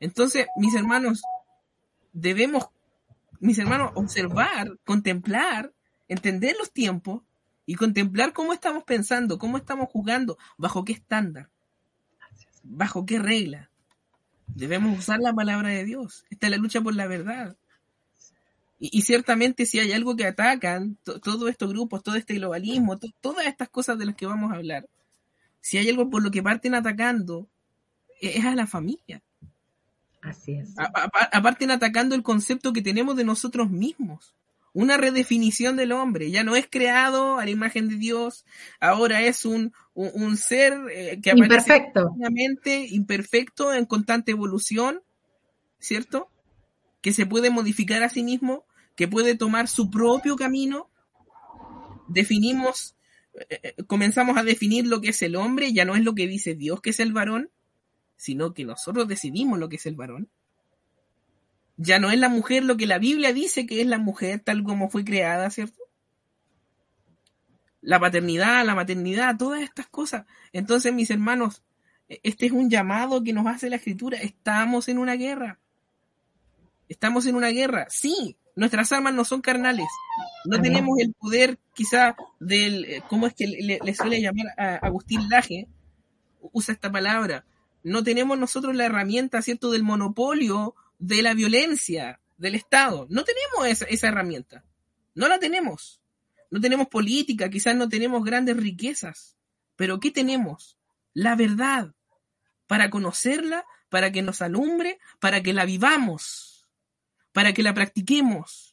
[0.00, 1.22] Entonces, mis hermanos,
[2.12, 2.68] debemos,
[3.38, 5.72] mis hermanos, observar, contemplar,
[6.08, 7.22] entender los tiempos
[7.70, 11.50] y contemplar cómo estamos pensando, cómo estamos jugando, bajo qué estándar,
[12.64, 13.70] bajo qué regla.
[14.48, 16.24] Debemos usar la palabra de Dios.
[16.30, 17.56] Esta es la lucha por la verdad.
[18.80, 23.68] Y, ciertamente si hay algo que atacan todos estos grupos, todo este globalismo, todas estas
[23.68, 24.88] cosas de las que vamos a hablar,
[25.60, 27.48] si hay algo por lo que parten atacando,
[28.20, 29.22] e, es a la familia.
[30.22, 30.74] Así es.
[31.30, 34.34] Aparten atacando el concepto que tenemos de nosotros mismos
[34.72, 36.30] una redefinición del hombre.
[36.30, 38.44] Ya no es creado a la imagen de Dios,
[38.80, 42.14] ahora es un, un, ser eh, que aparece imperfecto.
[42.90, 45.02] imperfecto, en constante evolución,
[45.78, 46.30] ¿cierto?
[47.00, 48.64] Que se puede modificar a sí mismo,
[48.94, 50.90] que puede tomar su propio camino.
[52.08, 52.96] Definimos,
[53.34, 56.26] eh, eh, comenzamos a definir lo que es el hombre, ya no es lo que
[56.26, 57.50] dice Dios que es el varón,
[58.16, 60.28] sino que nosotros decidimos lo que es el varón.
[61.82, 64.62] Ya no es la mujer lo que la Biblia dice que es la mujer tal
[64.64, 65.82] como fue creada, ¿cierto?
[67.80, 70.26] La paternidad, la maternidad, todas estas cosas.
[70.52, 71.62] Entonces, mis hermanos,
[72.06, 74.18] e-, este es un llamado que nos hace la escritura.
[74.18, 75.58] Estamos en una guerra.
[76.86, 77.86] Estamos en una guerra.
[77.88, 79.88] Sí, nuestras armas no son carnales.
[80.44, 85.30] No tenemos el poder quizá del, eh, ¿cómo es que le, suele llamar a Agustín
[85.30, 85.66] Laje?
[86.52, 87.46] Usa esta palabra.
[87.82, 93.06] No tenemos nosotros la herramienta, ¿cierto?, del monopolio de la violencia del Estado.
[93.10, 94.64] No tenemos esa, esa herramienta.
[95.14, 96.00] No la tenemos.
[96.50, 99.36] No tenemos política, quizás no tenemos grandes riquezas.
[99.76, 100.76] Pero ¿qué tenemos?
[101.12, 101.94] La verdad.
[102.66, 106.68] Para conocerla, para que nos alumbre, para que la vivamos,
[107.32, 108.69] para que la practiquemos.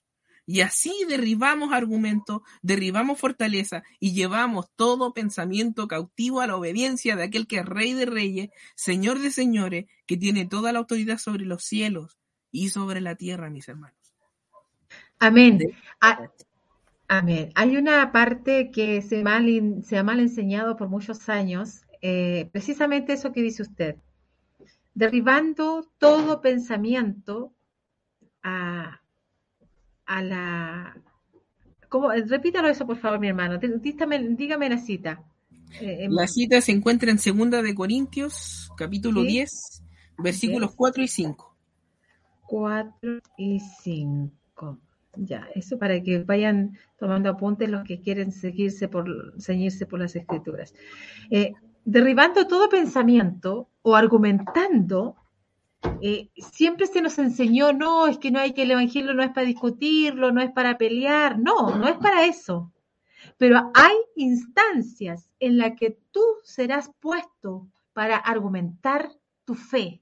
[0.49, 7.23] Y así derribamos argumentos, derribamos fortaleza y llevamos todo pensamiento cautivo a la obediencia de
[7.23, 11.43] aquel que es Rey de Reyes, Señor de Señores, que tiene toda la autoridad sobre
[11.43, 12.17] los cielos
[12.49, 13.97] y sobre la tierra, mis hermanos.
[15.19, 15.59] Amén.
[15.99, 16.31] Ah,
[17.09, 17.51] amén.
[17.55, 19.21] Hay una parte que se,
[19.83, 23.97] se ha mal enseñado por muchos años, eh, precisamente eso que dice usted.
[24.93, 27.53] derribando todo pensamiento
[28.41, 29.01] a,
[30.07, 30.97] a la...
[31.89, 32.09] ¿cómo?
[32.11, 33.59] Repítalo eso, por favor, mi hermano.
[33.59, 35.23] Dígame, dígame la cita.
[35.81, 39.83] Eh, la cita se encuentra en Segunda de Corintios, capítulo 10,
[40.17, 41.55] versículos 4 y 5.
[42.47, 44.79] 4 y 5.
[45.17, 50.15] Ya, eso para que vayan tomando apuntes los que quieren seguirse por, ceñirse por las
[50.15, 50.73] escrituras.
[51.29, 51.53] Eh,
[51.85, 55.15] derribando todo pensamiento o argumentando,
[56.01, 59.29] eh, siempre se nos enseñó, no, es que no hay que el Evangelio no es
[59.29, 62.71] para discutirlo, no es para pelear, no, no es para eso.
[63.37, 69.11] Pero hay instancias en las que tú serás puesto para argumentar
[69.45, 70.01] tu fe,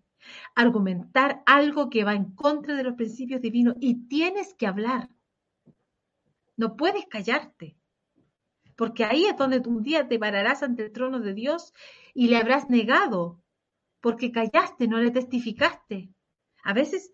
[0.53, 5.09] argumentar algo que va en contra de los principios divinos y tienes que hablar.
[6.57, 7.77] No puedes callarte,
[8.75, 11.73] porque ahí es donde un día te pararás ante el trono de Dios
[12.13, 13.41] y le habrás negado,
[14.05, 16.11] porque callaste, no le testificaste.
[16.63, 17.11] A veces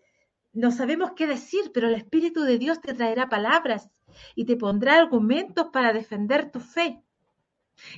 [0.52, 3.88] no sabemos qué decir, pero el Espíritu de Dios te traerá palabras
[4.34, 7.02] y te pondrá argumentos para defender tu fe.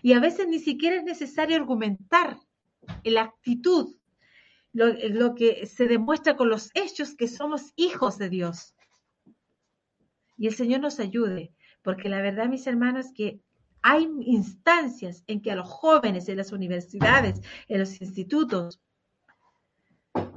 [0.00, 2.38] Y a veces ni siquiera es necesario argumentar
[3.02, 3.96] en la actitud,
[4.72, 8.76] lo, que se demuestra con los hechos que somos hijos de Dios.
[10.36, 13.40] Y el Señor nos ayude, porque la verdad, mis hermanos, que
[13.86, 18.80] hay instancias en que a los jóvenes en las universidades, en los institutos,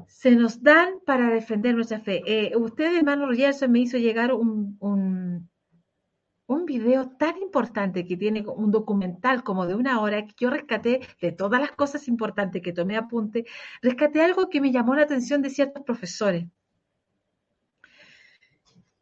[0.08, 2.22] se nos dan para defender nuestra fe.
[2.26, 8.70] Eh, usted, hermano Rogerson, me hizo llegar un, un video tan importante que tiene un
[8.70, 12.98] documental como de una hora que yo rescaté de todas las cosas importantes que tomé
[12.98, 13.46] apunte,
[13.82, 16.48] rescaté algo que me llamó la atención de ciertos profesores.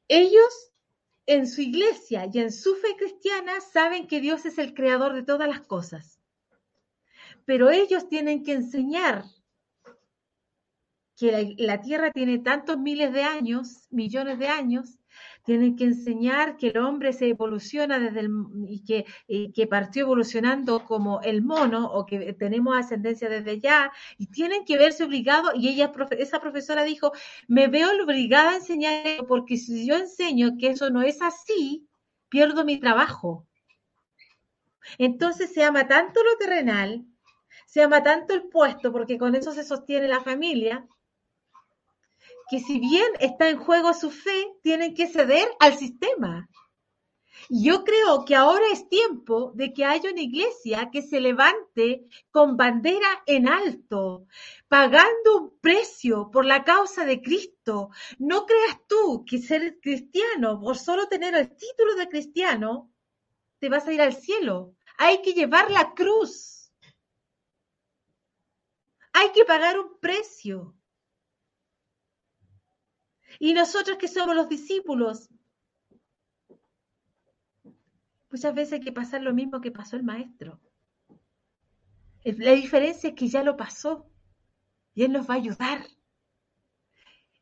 [0.07, 0.74] Ellos
[1.27, 5.23] en su iglesia y en su fe cristiana saben que Dios es el creador de
[5.23, 6.19] todas las cosas,
[7.45, 9.25] pero ellos tienen que enseñar
[11.17, 14.99] que la, tierra tiene tantos miles de años, millones de años,
[15.45, 18.31] tienen que enseñar que el hombre se evoluciona desde el,
[18.67, 19.05] y que,
[19.53, 24.77] que partió evolucionando como el mono o que tenemos ascendencia desde ya y tienen que
[24.77, 27.11] verse obligados y ella esa profesora dijo
[27.47, 31.87] me veo obligada a enseñar porque si yo enseño que eso no es así
[32.27, 33.45] pierdo mi trabajo
[34.97, 37.05] entonces se ama tanto lo terrenal
[37.67, 40.87] se ama tanto el puesto porque con eso se sostiene la familia
[42.49, 46.47] que si bien está en juego su fe, tienen que ceder al sistema.
[47.49, 52.57] Yo creo que ahora es tiempo de que haya una iglesia que se levante con
[52.57, 54.25] bandera en alto,
[54.67, 57.89] pagando un precio por la causa de Cristo.
[58.17, 62.91] No creas tú que ser cristiano, por solo tener el título de cristiano,
[63.59, 64.75] te vas a ir al cielo.
[64.97, 66.71] Hay que llevar la cruz.
[69.13, 70.74] Hay que pagar un precio.
[73.39, 75.29] Y nosotros que somos los discípulos,
[78.31, 80.59] muchas veces hay que pasar lo mismo que pasó el maestro.
[82.23, 84.09] La diferencia es que ya lo pasó
[84.93, 85.87] y Él nos va a ayudar.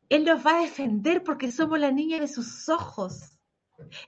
[0.08, 3.33] Él nos va a defender porque somos la niña de sus ojos.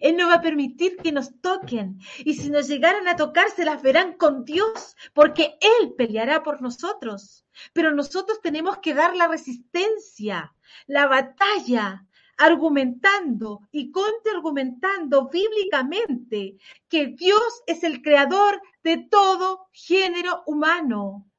[0.00, 1.98] Él no va a permitir que nos toquen.
[2.18, 6.62] Y si nos llegaran a tocar, se las verán con Dios, porque Él peleará por
[6.62, 7.44] nosotros.
[7.72, 10.54] Pero nosotros tenemos que dar la resistencia,
[10.86, 12.06] la batalla,
[12.38, 16.58] argumentando y contraargumentando bíblicamente
[16.88, 21.30] que Dios es el creador de todo género humano,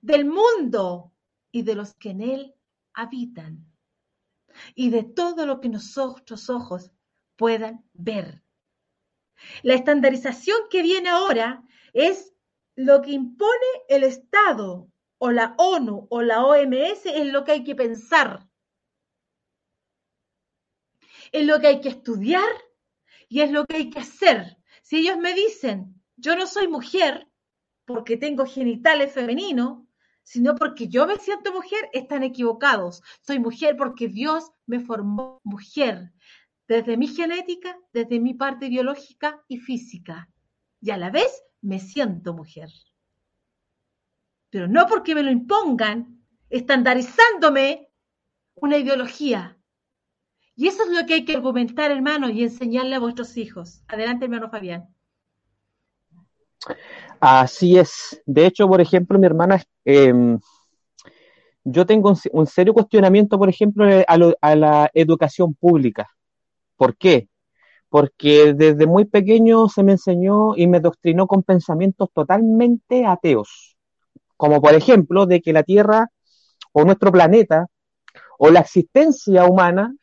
[0.00, 1.12] del mundo
[1.52, 2.54] y de los que en él
[2.92, 3.73] habitan
[4.74, 6.90] y de todo lo que nuestros ojos
[7.36, 8.42] puedan ver.
[9.62, 11.62] La estandarización que viene ahora
[11.92, 12.34] es
[12.76, 14.88] lo que impone el Estado
[15.18, 18.48] o la ONU o la OMS, es lo que hay que pensar,
[21.32, 22.48] es lo que hay que estudiar
[23.28, 24.58] y es lo que hay que hacer.
[24.82, 27.28] Si ellos me dicen, yo no soy mujer
[27.84, 29.83] porque tengo genitales femeninos,
[30.24, 33.02] sino porque yo me siento mujer, están equivocados.
[33.20, 36.12] Soy mujer porque Dios me formó mujer,
[36.66, 40.28] desde mi genética, desde mi parte biológica y física.
[40.80, 42.70] Y a la vez me siento mujer.
[44.50, 47.90] Pero no porque me lo impongan, estandarizándome
[48.54, 49.58] una ideología.
[50.56, 53.82] Y eso es lo que hay que argumentar, hermanos, y enseñarle a vuestros hijos.
[53.88, 54.93] Adelante, hermano Fabián.
[57.20, 58.22] Así es.
[58.26, 60.38] De hecho, por ejemplo, mi hermana, em,
[61.64, 66.08] yo tengo un, serio cuestionamiento, por ejemplo, eh, a, la educación pública.
[66.76, 67.28] ¿Por qué?
[67.88, 73.76] Porque desde muy pequeño se me enseñó y me doctrinó con pensamientos totalmente ateos.
[74.36, 76.08] como por ejemplo de que la Tierra
[76.72, 77.66] o nuestro planeta
[78.38, 79.94] o la existencia humana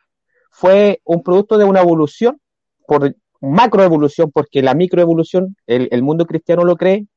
[0.51, 2.39] fue un producto de una evolución,
[2.88, 7.08] por macroevolución, porque la microevolución, el, mundo cristiano lo cree,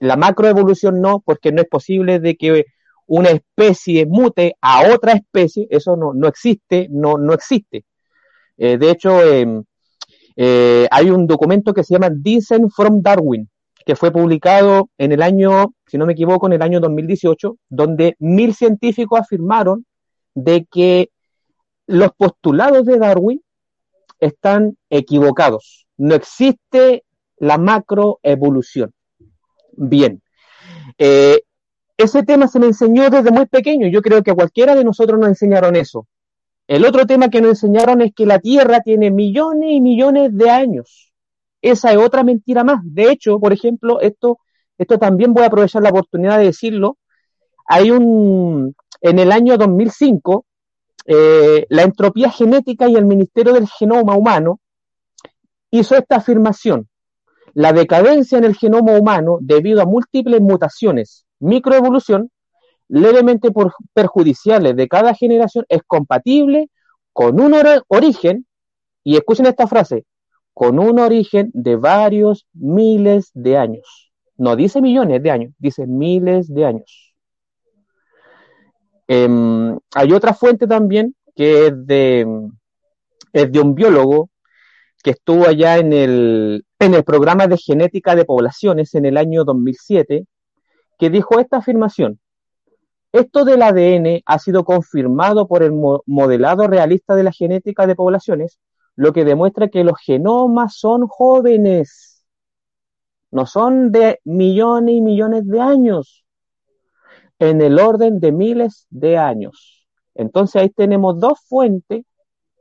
[0.00, 2.64] la macroevolución no, porque no es posible de que
[3.06, 7.84] una especie mute a otra especie, eso no, no existe, no, no existe.
[8.56, 9.62] Eh, de hecho, eh,
[10.36, 13.48] eh, hay un documento que se llama Descent from Darwin,
[13.84, 18.16] que fue publicado en el año, si no me equivoco, en el año 2018, donde
[18.18, 19.84] mil científicos afirmaron
[20.34, 21.10] de que
[21.86, 23.43] los postulados de Darwin
[24.20, 25.86] están equivocados.
[25.96, 27.04] No existe
[27.38, 28.92] la macroevolución.
[29.72, 30.22] Bien.
[30.98, 31.42] Eh,
[31.96, 33.88] ese tema se me enseñó desde muy pequeño.
[33.88, 36.06] Yo creo que a cualquiera de nosotros nos enseñaron eso.
[36.66, 40.50] El otro tema que nos enseñaron es que la Tierra tiene millones y millones de
[40.50, 41.12] años.
[41.60, 42.80] Esa es otra mentira más.
[42.82, 44.38] De hecho, por ejemplo, esto,
[44.78, 46.98] esto también voy a aprovechar la oportunidad de decirlo.
[47.66, 50.44] Hay un, en el año 2005,
[51.06, 54.60] eh, la entropía genética y el Ministerio del Genoma Humano
[55.70, 56.88] hizo esta afirmación.
[57.52, 62.30] La decadencia en el genoma humano, debido a múltiples mutaciones, microevolución,
[62.88, 63.50] levemente
[63.92, 66.68] perjudiciales de cada generación, es compatible
[67.12, 67.54] con un
[67.88, 68.46] origen,
[69.04, 70.04] y escuchen esta frase,
[70.52, 74.12] con un origen de varios miles de años.
[74.36, 77.03] No dice millones de años, dice miles de años.
[79.08, 79.28] Eh,
[79.94, 82.26] hay otra fuente también que es de,
[83.32, 84.30] es de un biólogo
[85.02, 89.44] que estuvo allá en el, en el programa de genética de poblaciones en el año
[89.44, 90.24] 2007,
[90.98, 92.20] que dijo esta afirmación.
[93.12, 95.72] Esto del ADN ha sido confirmado por el
[96.06, 98.58] modelado realista de la genética de poblaciones,
[98.96, 102.24] lo que demuestra que los genomas son jóvenes,
[103.30, 106.23] no son de millones y millones de años,
[107.38, 109.86] en el orden de miles de años.
[110.14, 112.04] Entonces ahí tenemos dos fuentes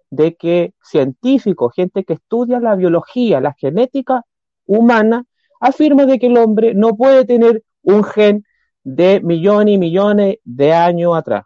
[0.10, 4.24] de que científicos, gente que estudia la biología, la genética
[4.66, 5.26] humana,
[5.60, 8.46] afirma de que el hombre no puede tener un gen
[8.84, 11.46] de millones y millones de años atrás.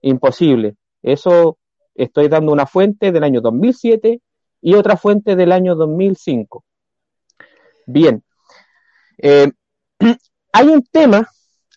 [0.00, 0.76] Imposible.
[1.02, 1.58] Eso
[1.94, 4.20] estoy dando una fuente del año 2007
[4.60, 6.64] y otra fuente del año 2005.
[7.86, 8.22] Bien.
[9.18, 9.50] Eh,
[10.52, 11.28] hay un tema,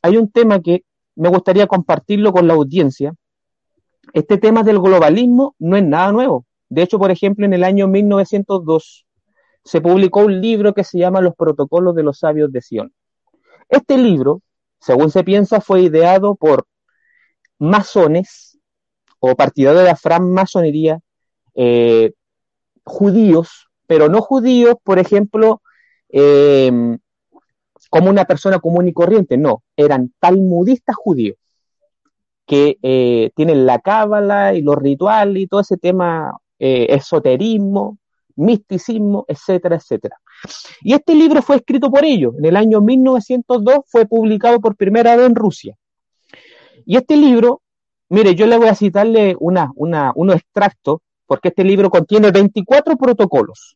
[0.05, 0.83] hay un tema que
[1.15, 3.15] me gustaría compartirlo con la audiencia,
[4.13, 6.45] este tema del globalismo no es nada nuevo.
[6.69, 9.07] De hecho, por ejemplo, en el año 1902
[9.63, 12.93] se publicó un libro que se llama Los Protocolos de los Sabios de Sion.
[13.67, 14.41] Este libro,
[14.79, 16.67] según se piensa, fue ideado por
[17.57, 18.59] masones
[19.19, 20.99] o partidarios de la francmasonería,
[21.55, 22.13] eh,
[22.83, 25.63] judíos, pero no judíos, por ejemplo,
[26.09, 26.71] eh,
[27.89, 31.37] como una persona común y corriente, no, eran talmudistas judíos
[32.45, 37.97] que eh, tienen la cábala y los rituales y todo ese tema, eh, esoterismo,
[38.35, 40.17] misticismo, etcétera, etcétera.
[40.81, 42.35] Y este libro fue escrito por ellos.
[42.37, 45.75] En el año 1902 fue publicado por primera vez en Rusia.
[46.85, 47.61] Y este libro,
[48.09, 52.95] mire, yo le voy a citarle una, una, unos extractos, porque este libro contiene 24
[52.97, 53.75] protocolos.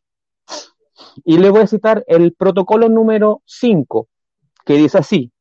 [1.23, 4.07] Y le voy a citar el protocolo número 5,
[4.65, 5.31] que dice así.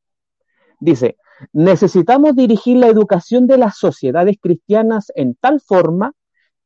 [0.79, 1.17] Dice,
[1.53, 6.13] Necesitamos dirigir la educación de las sociedades cristianas en tal forma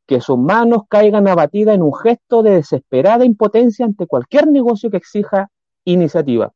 [0.06, 4.98] que sus manos caigan abatidas en un gesto de desesperada impotencia ante cualquier negocio que
[4.98, 5.50] exija
[5.86, 6.52] iniciativa.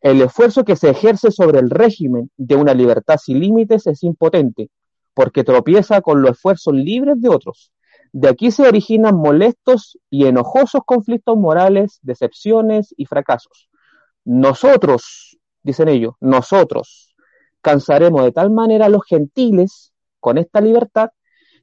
[0.00, 4.70] El esfuerzo que se ejerce sobre el régimen de una libertad sin límites es impotente,
[5.14, 7.72] porque tropieza con los esfuerzos libres de otros.
[8.12, 13.68] De aquí se originan molestos y enojosos conflictos morales, decepciones y fracasos.
[14.24, 17.14] Nosotros, dicen ellos, nosotros,
[17.60, 21.10] cansaremos de tal manera a los gentiles con esta libertad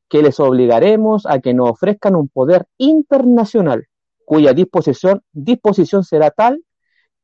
[0.07, 3.87] que les obligaremos a que nos ofrezcan un poder internacional
[4.25, 6.63] cuya disposición, disposición será tal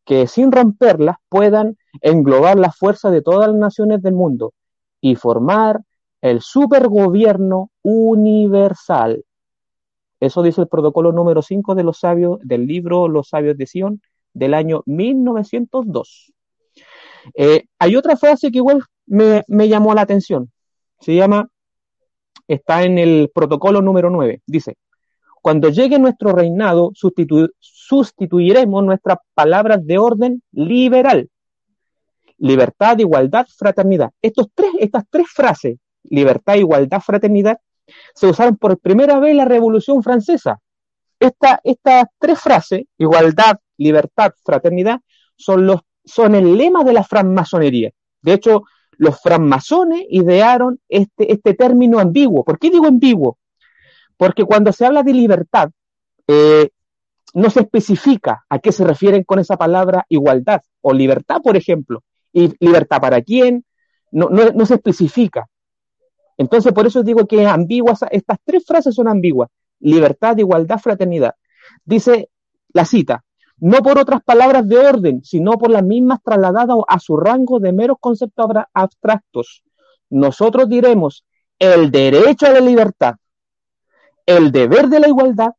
[0.05, 4.53] que sin romperlas puedan englobar la fuerza de todas las naciones del mundo
[4.99, 5.81] y formar
[6.21, 9.25] el supergobierno universal.
[10.19, 14.01] Eso dice el protocolo número 5 de los sabios del libro Los sabios de Sion
[14.33, 16.31] del año 1902.
[17.35, 20.51] Eh, hay otra frase que igual me, llamó la atención.
[20.99, 21.49] Se llama,
[22.47, 24.41] está en el protocolo número 9.
[24.45, 24.77] Dice,
[25.41, 31.29] cuando llegue nuestro reinado, sustituiremos nuestras palabras de orden liberal.
[32.37, 34.11] Libertad, igualdad, fraternidad.
[34.21, 37.59] Estos tres, estas tres frases, libertad, igualdad, fraternidad,
[38.15, 40.59] se usaron por primera vez en la Revolución Francesa.
[41.19, 44.99] Esta, estas tres frases, igualdad, libertad, fraternidad,
[45.35, 47.91] son los son el lema de la francmasonería.
[48.21, 48.63] De hecho,
[48.97, 52.43] los francmasones idearon este, este término ambiguo.
[52.43, 53.37] ¿Por qué digo ambiguo?
[54.17, 55.71] Porque cuando se habla de libertad,
[56.27, 56.69] eh,
[57.33, 62.03] no se especifica a qué se refieren con esa palabra igualdad o libertad, por ejemplo.
[62.33, 63.65] ¿Y libertad para quién?
[64.11, 65.47] No, no, se especifica.
[66.41, 69.49] Entonces, por eso digo que ambiguas, estas tres frases son ambiguas.
[69.79, 71.35] Libertad, igualdad, fraternidad.
[71.85, 72.29] Dice
[72.73, 73.23] la cita,
[73.57, 77.73] no por otras palabras de orden, sino por las mismas trasladadas a su rango de
[77.73, 79.61] meros conceptos abstractos.
[80.09, 81.23] Nosotros diremos
[81.59, 83.13] el derecho a la libertad,
[84.25, 85.51] el deber de la igualdad,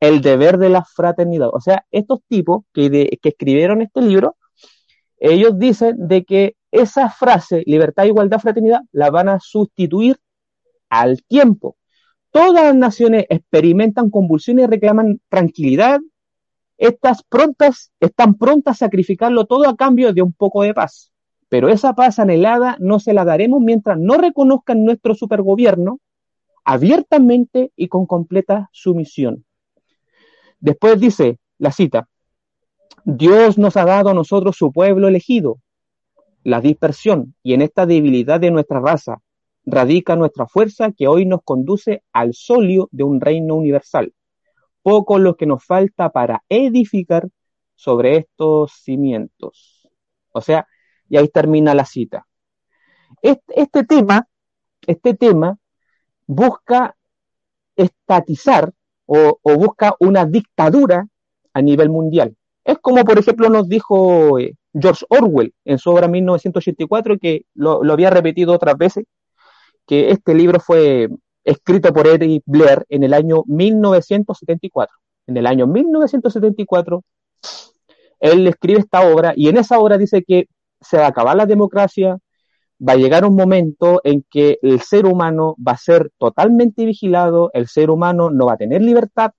[0.00, 1.48] el deber de la fraternidad.
[1.50, 4.36] O sea, estos tipos que, que escribieron este libro,
[5.18, 10.18] ellos dicen de que esa frase, libertad, igualdad, fraternidad, la van a sustituir
[10.88, 11.76] al tiempo.
[12.30, 16.00] Todas las naciones experimentan convulsiones y reclaman tranquilidad,
[16.78, 21.12] estas prontas, están prontas a sacrificarlo todo a cambio de un poco de paz.
[21.48, 26.00] Pero esa paz anhelada no se la daremos mientras no reconozcan nuestro supergobierno
[26.64, 29.44] abiertamente y con completa sumisión.
[30.60, 32.08] Después dice la cita,
[33.04, 35.58] Dios nos ha dado a nosotros su pueblo elegido,
[36.42, 39.20] la dispersión, y en esta debilidad de nuestra raza
[39.64, 44.14] radica nuestra fuerza que hoy nos conduce al solio de un reino universal
[44.82, 47.28] poco lo que nos falta para edificar
[47.74, 49.88] sobre estos cimientos.
[50.32, 50.66] O sea,
[51.08, 52.26] y ahí termina la cita.
[53.22, 54.28] Este, tema,
[54.86, 55.58] este tema
[56.26, 56.96] busca
[57.76, 58.72] estatizar
[59.06, 61.08] o, busca una dictadura
[61.52, 62.36] a nivel mundial.
[62.64, 67.82] Es como, por ejemplo, nos dijo eh, George Orwell en su obra 1984, que lo,
[67.82, 69.04] lo había repetido otras veces,
[69.86, 71.08] que este libro fue
[71.44, 74.94] escrito por Eric Blair en el año 1974.
[75.26, 77.02] En el año 1974,
[78.20, 80.46] él escribe esta obra y en esa obra dice que
[80.80, 82.18] se va a acabar la democracia,
[82.86, 87.50] va a llegar un momento en que el ser humano va a ser totalmente vigilado,
[87.52, 89.32] el ser humano no va a tener libertad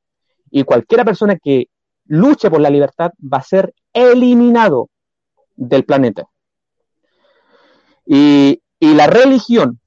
[0.50, 1.68] y cualquiera persona que
[2.06, 4.90] luche por la libertad va a ser eliminado
[5.56, 6.28] del planeta.
[8.06, 9.80] Y, la religión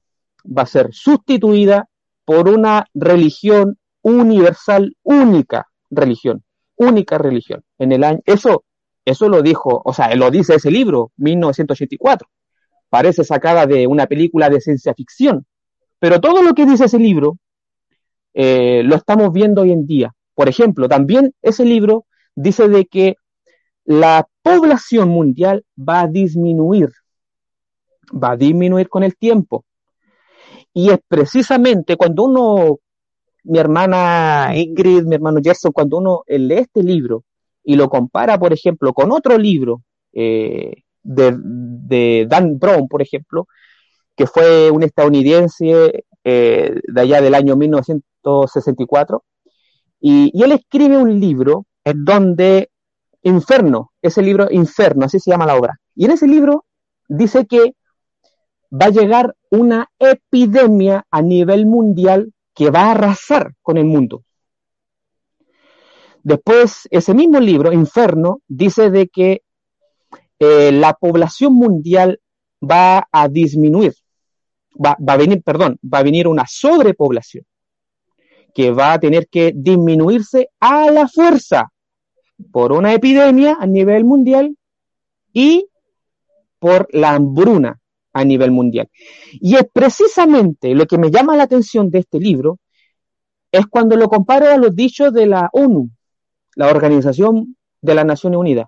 [0.45, 1.89] va a ser sustituida
[2.23, 6.43] por una religión universal, única religión,
[6.77, 7.63] única religión.
[7.77, 8.63] En el año, eso,
[9.03, 12.27] eso lo dijo, o sea, lo dice ese libro, 1984.
[12.89, 15.45] Parece sacada de una película de ciencia ficción,
[15.99, 17.37] pero todo lo que dice ese libro
[18.33, 20.13] eh, lo estamos viendo hoy en día.
[20.35, 22.05] Por ejemplo, también ese libro
[22.35, 23.15] dice de que
[23.85, 26.89] la población mundial va a disminuir,
[28.11, 29.63] va a disminuir con el tiempo.
[30.73, 32.79] Y es precisamente cuando uno,
[33.43, 37.23] mi hermana Ingrid, mi hermano Gerson, cuando uno lee este libro
[37.63, 43.47] y lo compara, por ejemplo, con otro libro eh, de, Dan Brown, por ejemplo,
[44.15, 49.23] que fue un estadounidense eh, de allá del año 1964,
[49.99, 52.69] y, y él escribe un libro en donde
[53.25, 56.65] Inferno, ese libro Inferno, así se llama la obra, y en ese libro
[57.07, 57.73] dice que
[58.71, 64.23] va a llegar una epidemia a nivel mundial que va a arrasar con el mundo.
[66.21, 69.41] Después, ese mismo libro, Inferno, dice de que
[70.37, 72.19] eh, la población mundial
[72.61, 73.95] va a disminuir,
[74.73, 77.43] va, va, a venir, perdón, va a venir una sobrepoblación
[78.53, 81.71] que va a tener que disminuirse a la fuerza
[82.51, 84.57] por una epidemia a nivel mundial
[85.33, 85.67] y
[86.59, 87.79] por la hambruna
[88.13, 88.89] a nivel mundial.
[89.33, 92.59] Y es precisamente lo que me llama la atención de este libro,
[93.51, 95.89] es cuando lo comparo a los dichos de la ONU,
[96.55, 98.67] la Organización de las Naciones Unidas.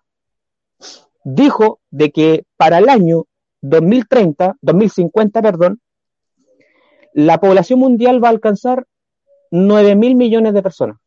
[1.23, 3.26] Dijo de que para el año
[3.61, 5.81] 2030, 2050, perdón,
[7.14, 8.85] la población mundial va a alcanzar
[9.52, 10.98] 9 mil millones de personas.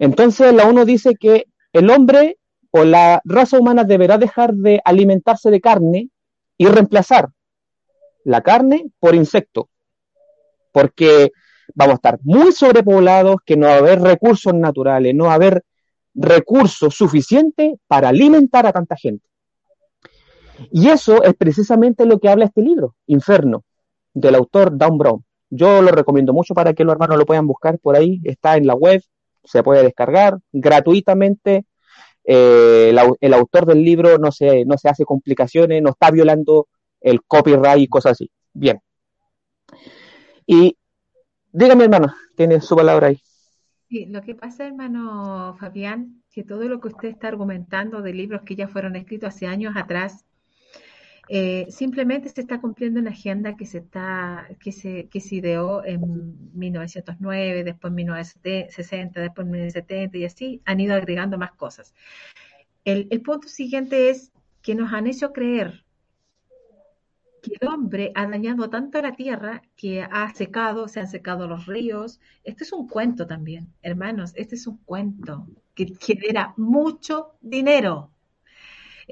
[0.00, 1.44] Entonces la ONU dice que
[1.74, 2.38] el hombre
[2.70, 6.08] o la raza humana deberá dejar de alimentarse de carne
[6.56, 7.28] y reemplazar
[8.24, 9.68] la carne por insecto,
[10.72, 11.32] porque
[11.74, 15.34] vamos a estar muy sobrepoblados, que no va a haber recursos naturales, no va a
[15.34, 15.64] haber
[16.14, 19.28] recursos suficientes para alimentar a tanta gente.
[20.72, 23.64] Y eso es precisamente lo que habla este libro, Inferno,
[24.14, 25.22] del autor Dan Brown.
[25.50, 28.66] Yo lo recomiendo mucho para que los hermanos lo puedan buscar por ahí, está en
[28.66, 29.02] la web,
[29.44, 31.64] se puede descargar gratuitamente
[32.24, 36.68] eh, el, autor del libro no se, no se hace complicaciones, no está violando
[37.00, 38.30] el copyright y cosas así.
[38.52, 38.80] Bien.
[40.46, 40.76] Y
[41.52, 43.20] dígame, hermano, tiene su palabra ahí.
[43.88, 48.42] Sí, lo que pasa, hermano Fabián, que todo lo que usted está argumentando de libros
[48.42, 50.24] que ya fueron escritos hace años atrás,
[51.32, 55.84] Eh, simplemente se está cumpliendo una agenda que se está que se que se ideó
[55.84, 61.94] en 1909, después en 1960, después en 1970 y así han ido agregando más cosas.
[62.84, 65.84] El, el punto siguiente es que nos han hecho creer
[67.42, 71.66] que el hombre ha dañado tanto la tierra que ha secado, se han secado los
[71.66, 72.18] ríos.
[72.42, 75.46] Este es un cuento también, hermanos, este es un cuento
[75.76, 78.10] que genera mucho dinero.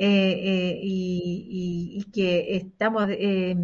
[0.01, 3.57] Eh, eh, y, que estamos, eh,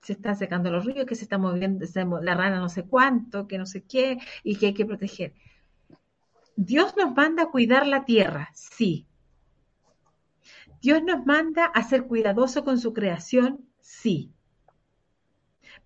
[0.00, 1.84] se están secando los ríos, que se está moviendo
[2.22, 5.34] la rana no sé cuánto, que no sé qué, y que hay que proteger.
[6.54, 9.08] Dios nos manda a cuidar la tierra, sí.
[10.80, 14.32] Dios nos manda a ser cuidadoso con su creación, sí.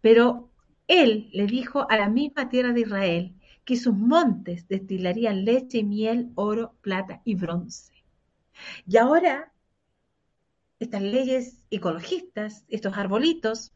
[0.02, 0.51] Pero
[0.86, 6.31] Él le dijo a la misma tierra de Israel que sus montes destilarían leche, miel,
[6.35, 8.05] oro, plata y bronce.
[8.86, 9.53] Y ahora,
[10.85, 13.73] estas leyes ecologistas, estos arbolitos,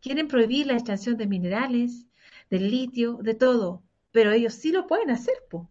[0.00, 2.06] quieren prohibir la extracción de minerales,
[2.50, 5.68] del litio, de todo, pero ellos sí lo pueden hacer, po.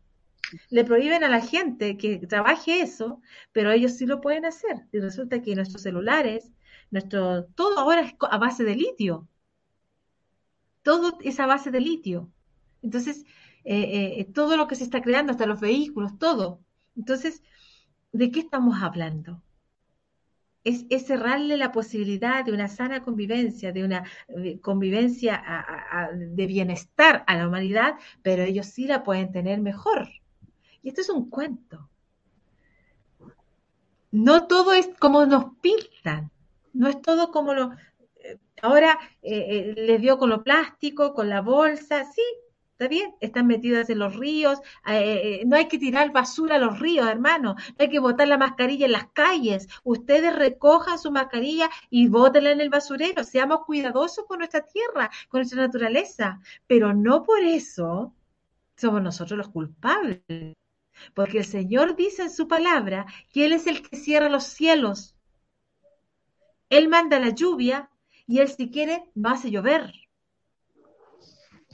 [0.70, 3.22] Le prohíben a la gente que trabaje eso,
[3.52, 4.86] pero ellos sí lo pueden hacer.
[4.92, 6.52] Y resulta que nuestros celulares,
[6.92, 9.28] nuestro, todo ahora es a base de litio.
[10.84, 12.30] Todo es a base de litio.
[12.84, 13.26] Entonces,
[13.64, 16.60] eh, eh, todo lo que se está creando, hasta los vehículos, todo.
[16.96, 17.42] Entonces,
[18.12, 19.42] ¿de qué estamos hablando?
[20.66, 25.42] Es, cerrarle la posibilidad de una sana convivencia, de una eh, convivencia
[26.12, 30.10] de bienestar a la humanidad, pero ellos sí la pueden tener mejor.
[30.82, 31.90] Y esto es un cuento.
[34.12, 36.32] No todo es como nos pintan,
[36.74, 37.72] no es todo como lo...
[38.62, 42.24] Ahora les dio con lo plástico, con la bolsa, sí,
[42.78, 43.16] ¿Está bien?
[43.22, 44.60] Están metidas en los ríos.
[44.86, 47.56] Eh, eh, no hay que tirar basura a los ríos, hermano.
[47.56, 49.70] No hay que botar la mascarilla en las calles.
[49.86, 53.24] Ustedes recojan su mascarilla y bótenla en el basurero.
[53.24, 56.42] Seamos cuidadosos con nuestra tierra, con nuestra naturaleza.
[56.68, 58.14] Pero no por eso
[58.76, 60.22] somos nosotros los culpables.
[61.14, 65.16] Porque el Señor dice en su palabra que Él es el que cierra los cielos.
[66.70, 67.90] Él manda la lluvia
[68.28, 70.05] y Él si quiere no hace llover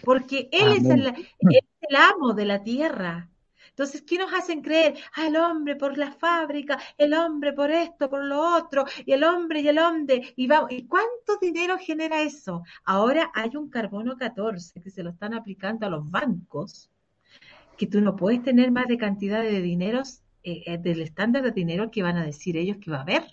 [0.03, 1.07] porque Él es el,
[1.39, 3.29] el, amo de la tierra.
[3.69, 4.95] Entonces, ¿qué nos hacen creer?
[5.15, 9.23] Ah, el hombre por la fábrica, el hombre por esto, por lo otro, y el
[9.23, 12.63] hombre y el hombre, y vamos, ¿y cuánto dinero genera eso?
[12.83, 16.89] Ahora hay un carbono 14 que se lo están aplicando a los bancos,
[17.77, 21.51] que tú no puedes tener más de cantidad de dineros, eh, eh, del estándar de
[21.51, 23.23] dinero que van a decir ellos que va a haber.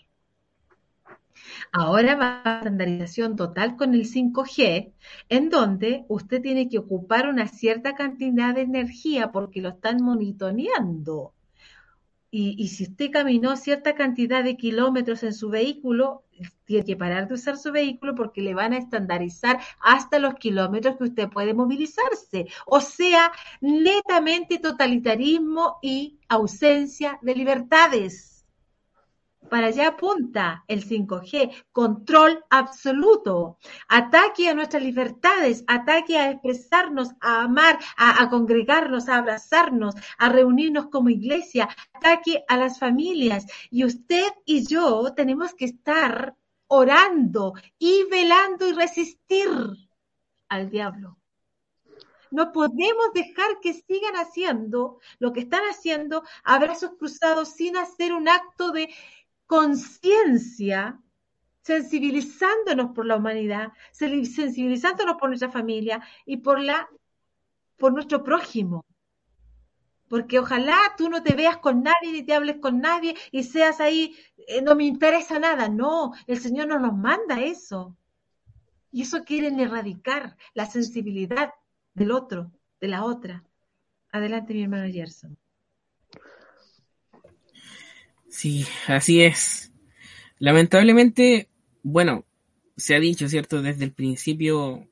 [1.72, 4.92] Ahora va a estandarización total con el 5G,
[5.28, 11.32] en donde usted tiene que ocupar una cierta cantidad de energía porque lo están monitoreando.
[12.30, 16.24] Y, si usted caminó cierta cantidad de kilómetros en su vehículo,
[16.66, 20.98] tiene que parar de usar su vehículo porque le van a estandarizar hasta los kilómetros
[20.98, 22.46] que usted puede movilizarse.
[22.66, 23.32] O sea,
[23.62, 28.37] netamente totalitarismo y ausencia de libertades.
[29.50, 33.58] Para allá apunta el 5G, control absoluto,
[33.88, 40.86] ataque a nuestras libertades, ataque a expresarnos, a amar, a, congregarnos, a abrazarnos, a reunirnos
[40.88, 43.46] como iglesia, ataque a las familias.
[43.70, 46.34] Y usted y yo tenemos que estar
[46.66, 49.48] orando y velando y resistir
[50.48, 51.18] al diablo.
[52.30, 58.28] No podemos dejar que sigan haciendo lo que están haciendo, abrazos cruzados, sin hacer un
[58.28, 58.92] acto de
[59.48, 61.00] conciencia,
[61.62, 66.88] sensibilizándonos por la humanidad, sensibilizándonos por nuestra familia y por la
[67.78, 68.84] por nuestro prójimo.
[70.08, 73.80] Porque ojalá tú no te veas con nadie ni te hables con nadie y seas
[73.80, 75.68] ahí, eh, no me interesa nada.
[75.68, 77.96] No, el Señor no nos manda eso.
[78.90, 81.52] Y eso quieren erradicar la sensibilidad
[81.94, 83.44] del otro, de la otra.
[84.10, 85.38] Adelante, mi hermano Gerson.
[88.30, 89.72] Sí, así es.
[90.38, 91.48] Lamentablemente,
[91.82, 92.24] bueno,
[92.76, 93.62] se ha dicho, ¿cierto?
[93.62, 94.88] Desde el principio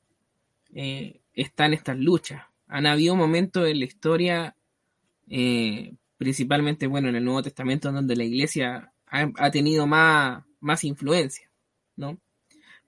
[0.73, 2.43] eh, están estas luchas.
[2.67, 4.55] Han habido momentos en la historia,
[5.29, 11.49] eh, principalmente, bueno, en el Nuevo Testamento, donde la iglesia ha, tenido más, más influencia,
[11.95, 12.19] ¿no?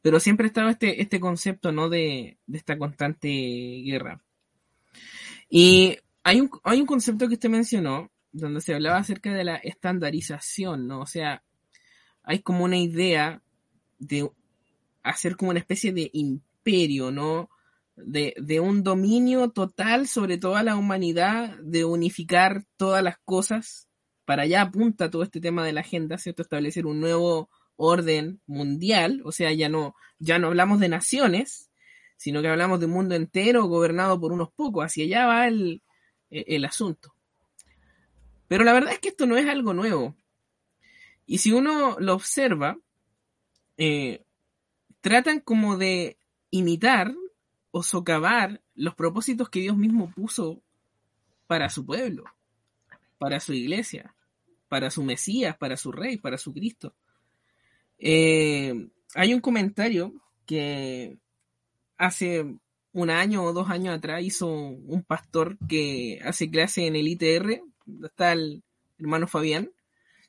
[0.02, 1.88] Pero siempre ha estado este, este concepto, ¿no?
[1.90, 3.30] De, de esta constante
[3.86, 4.22] guerra.
[5.50, 9.56] Y hay un, hay un concepto que usted mencionó, donde se hablaba acerca de la
[9.56, 11.01] estandarización, ¿no?
[11.01, 11.43] O sea,
[12.23, 13.41] hay como una idea
[13.97, 14.30] de
[15.03, 17.49] hacer como una especie de imperio, ¿no?
[17.95, 23.89] De, de, un dominio total sobre toda la humanidad, de unificar todas las cosas.
[24.26, 26.43] Para allá apunta todo este tema de la agenda, ¿cierto?
[26.43, 31.69] Establecer un nuevo orden mundial, o sea, ya no, ya no hablamos de naciones,
[32.18, 35.81] sino que hablamos de un mundo entero gobernado por unos pocos, hacia allá va el,
[36.30, 37.14] el asunto.
[38.50, 40.18] Pero la verdad es que esto no es algo nuevo.
[41.26, 42.78] Y si uno lo observa,
[43.78, 44.26] eh,
[45.00, 46.18] tratan como de
[46.50, 47.14] imitar
[47.72, 50.62] o socavar los propósitos que Dios mismo puso
[51.46, 52.26] para su pueblo,
[53.20, 54.16] para su iglesia,
[54.68, 56.96] para su Mesías, para su Rey, para su Cristo.
[58.00, 60.14] Eh, hay un comentario
[60.48, 61.20] que
[61.98, 62.44] hace
[62.94, 67.62] un año o dos años atrás hizo un pastor que hace clase en el ITR,
[68.03, 68.64] está el
[68.98, 69.72] hermano Fabián,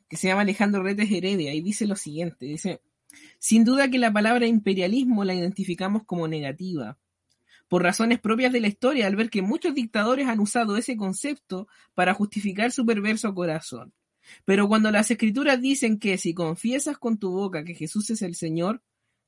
[0.08, 2.80] que se llama Alejandro Retes Heredia, y dice lo siguiente, dice,
[3.38, 6.98] sin duda que la palabra imperialismo la identificamos como negativa,
[7.68, 11.68] por razones propias de la historia, al ver que muchos dictadores han usado ese concepto
[11.94, 13.92] para justificar su perverso corazón.
[14.44, 18.34] Pero cuando las escrituras dicen que si confiesas con tu boca que Jesús es el
[18.34, 18.82] Señor,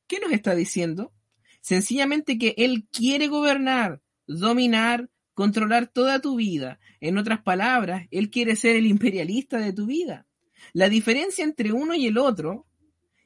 [0.09, 1.13] ¿qué nos está diciendo?
[1.61, 6.79] Sencillamente que Él quiere gobernar, dominar, controlar toda tu vida.
[7.01, 10.27] En otras palabras, Él quiere ser el imperialista de tu vida.
[10.73, 12.67] La diferencia entre uno y el otro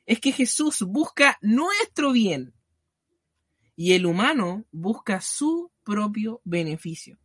[0.06, 2.54] es que Jesús busca nuestro bien
[3.74, 7.18] y el humano busca su propio beneficio.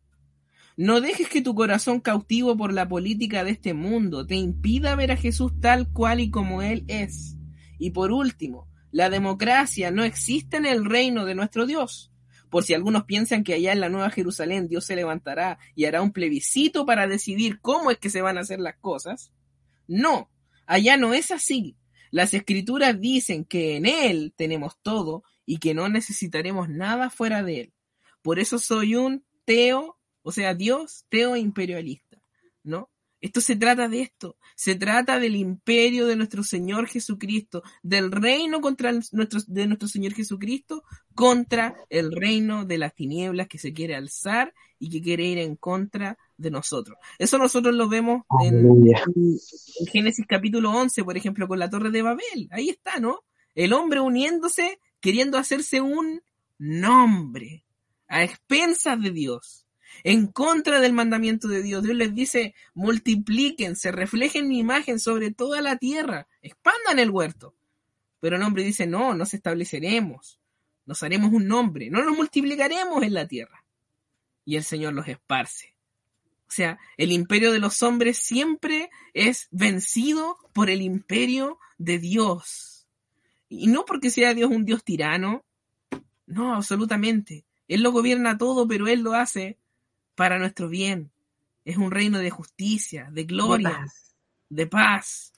[0.76, 5.12] No dejes que tu corazón cautivo por la política de este mundo te impida ver
[5.12, 7.36] a Jesús tal cual y como Él es.
[7.78, 12.11] Y por último, la democracia no existe en el reino de nuestro Dios.
[12.52, 16.02] Por si algunos piensan que allá en la Nueva Jerusalén Dios se levantará y hará
[16.02, 19.32] un plebiscito para decidir cómo es que se van a hacer las cosas.
[19.88, 20.30] No,
[20.66, 21.76] allá no es así.
[22.10, 27.60] Las escrituras dicen que en Él tenemos todo y que no necesitaremos nada fuera de
[27.62, 27.72] Él.
[28.22, 32.22] Por eso soy un teo o sea, Dios teo imperialista,
[32.62, 32.90] ¿no?
[33.22, 38.60] Esto se trata de esto, se trata del imperio de nuestro Señor Jesucristo, del reino
[38.60, 40.82] contra nuestro, de nuestro Señor Jesucristo
[41.14, 45.54] contra el reino de las tinieblas que se quiere alzar y que quiere ir en
[45.54, 46.98] contra de nosotros.
[47.16, 52.02] Eso nosotros lo vemos en, en, Génesis capítulo 11, por ejemplo, con la torre de
[52.02, 52.48] Babel.
[52.50, 53.20] Ahí está, ¿no?
[53.54, 56.22] El hombre uniéndose, queriendo hacerse un
[56.58, 57.64] nombre
[58.08, 59.61] a expensas de Dios
[60.04, 61.82] en contra del mandamiento de Dios.
[61.82, 67.54] Dios les dice, multiplíquense, reflejen mi imagen sobre toda la tierra, expandan el huerto.
[68.20, 70.40] Pero el hombre dice, no, nos estableceremos,
[70.86, 73.64] nos haremos un nombre, no nos multiplicaremos en la tierra.
[74.44, 75.74] Y el Señor los esparce.
[76.48, 82.86] O sea, el imperio de los hombres siempre es vencido por el imperio de Dios.
[83.48, 85.44] Y no porque sea Dios un Dios tirano,
[86.26, 87.44] no, absolutamente.
[87.68, 89.58] Él lo gobierna todo, pero Él lo hace
[90.14, 91.10] para nuestro bien.
[91.64, 93.86] Es un reino de justicia, de gloria,
[94.48, 95.32] de paz.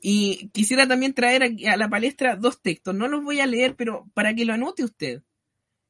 [0.00, 2.94] Y quisiera también traer a la palestra dos textos.
[2.94, 5.22] No los voy a leer, pero para que lo anote usted.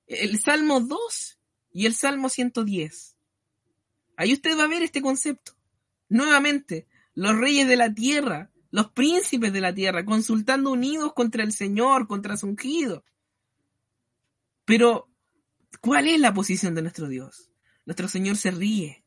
[0.07, 1.39] El Salmo 2
[1.73, 3.17] y el Salmo 110.
[4.17, 5.53] Ahí usted va a ver este concepto.
[6.09, 11.53] Nuevamente, los reyes de la tierra, los príncipes de la tierra, consultando unidos contra el
[11.53, 13.05] Señor, contra su ungido.
[14.67, 15.09] Pero,
[15.81, 17.52] ¿cuál es la posición de nuestro Dios?
[17.85, 19.05] Nuestro Señor se ríe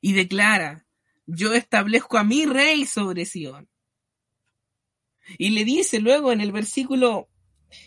[0.00, 0.86] y declara,
[1.26, 3.68] yo establezco a mi rey sobre Sión.
[5.38, 7.28] Y le dice luego en el versículo,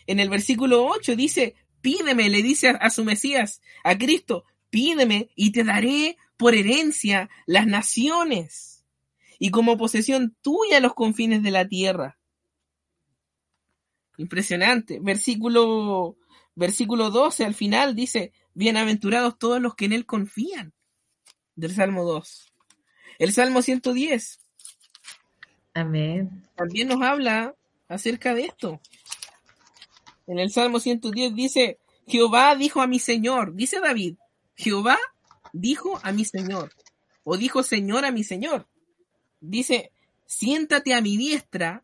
[0.07, 5.29] en el versículo 8, dice, pídeme, le dice a, a su Mesías, a Cristo, pídeme
[5.35, 8.85] y te daré por herencia las naciones
[9.39, 12.17] y como posesión tuya los confines de la tierra.
[14.17, 14.99] Impresionante.
[14.99, 16.17] Versículo,
[16.57, 20.73] versículo 12 al final dice, Bienaventurados todos los que en Él confían.
[21.55, 22.51] Del Salmo 2.
[23.19, 24.39] El Salmo 110.
[25.75, 26.43] Amén.
[26.55, 27.55] También nos habla
[27.87, 28.81] acerca de esto.
[30.25, 31.77] En el Salmo 110 dice,
[32.07, 34.15] Jehová dijo a mi Señor, dice David,
[34.55, 34.97] Jehová
[35.53, 36.73] dijo a mi Señor,
[37.23, 38.67] o dijo Señor a mi Señor.
[39.39, 39.91] Dice,
[40.25, 41.83] siéntate a mi diestra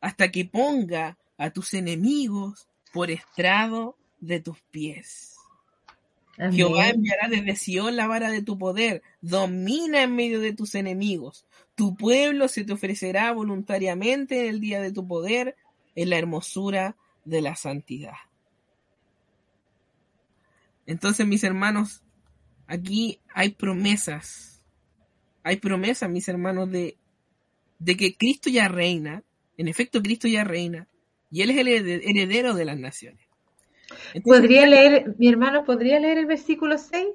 [0.00, 5.36] hasta que ponga a tus enemigos por estrado de tus pies.
[6.50, 11.44] Jehová enviará desde Sion la vara de tu poder, domina en medio de tus enemigos.
[11.74, 15.56] Tu pueblo se te ofrecerá voluntariamente en el día de tu poder,
[15.94, 16.96] en la hermosura
[17.26, 18.16] de la santidad.
[20.86, 22.02] Entonces, mis hermanos,
[22.66, 24.62] aquí hay promesas.
[25.42, 26.96] Hay promesas, mis hermanos, de,
[27.78, 29.22] de que Cristo ya reina.
[29.58, 30.88] En efecto, Cristo ya reina.
[31.36, 33.28] Y Él es el heredero de las naciones.
[34.24, 37.08] ¿Podría leer, mi hermano, podría leer el versículo 6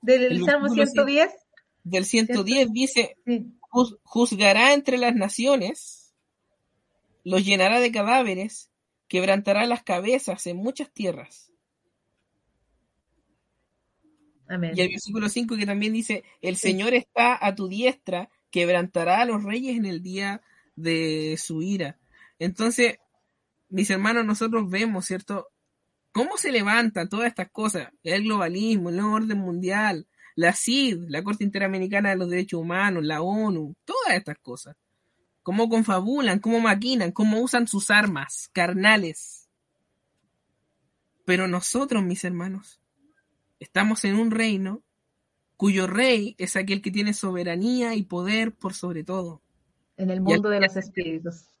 [0.00, 1.30] del Salmo 110?
[1.82, 3.18] Del 110 dice,
[4.02, 6.14] juzgará entre las naciones
[7.22, 8.70] los llenará de cadáveres,
[9.08, 11.52] quebrantará las cabezas en muchas tierras.
[14.48, 14.72] Amén.
[14.74, 19.26] Y el versículo 5 que también dice, el Señor está a tu diestra, quebrantará a
[19.26, 20.40] los reyes en el día
[20.76, 21.98] de su ira.
[22.38, 23.00] Entonces,
[23.74, 25.48] mis hermanos, nosotros vemos, ¿cierto?
[26.12, 27.88] ¿Cómo se levantan todas estas cosas?
[28.04, 30.06] El globalismo, el nuevo orden mundial,
[30.36, 34.76] la CID, la Corte Interamericana de los Derechos Humanos, la ONU, todas estas cosas.
[35.42, 39.48] Cómo confabulan, cómo maquinan, cómo usan sus armas carnales.
[41.24, 42.80] Pero nosotros, mis hermanos,
[43.58, 44.84] estamos en un reino
[45.56, 49.42] cuyo rey es aquel que tiene soberanía y poder por sobre todo.
[49.96, 51.53] En el mundo de los espíritus.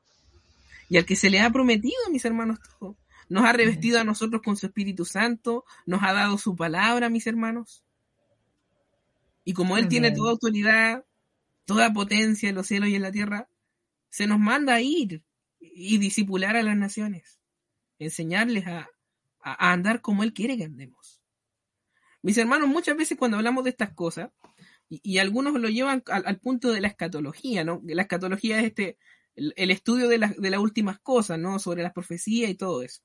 [0.88, 2.96] Y al que se le ha prometido, mis hermanos, todo.
[3.28, 7.26] Nos ha revestido a nosotros con su Espíritu Santo, nos ha dado su palabra, mis
[7.26, 7.82] hermanos.
[9.44, 11.04] Y como Él tiene toda autoridad,
[11.64, 13.48] toda potencia en los cielos y en la tierra,
[14.10, 15.22] se nos manda a ir
[15.60, 17.40] y disipular a las naciones,
[17.98, 18.88] enseñarles a,
[19.40, 21.22] a andar como Él quiere que andemos.
[22.22, 24.30] Mis hermanos, muchas veces cuando hablamos de estas cosas,
[24.88, 27.80] y, algunos lo llevan al, punto de la escatología, ¿no?
[27.84, 28.98] La escatología es este,
[29.36, 31.58] el, estudio de, de las últimas cosas, ¿no?
[31.58, 33.02] Sobre las profecías y todo eso.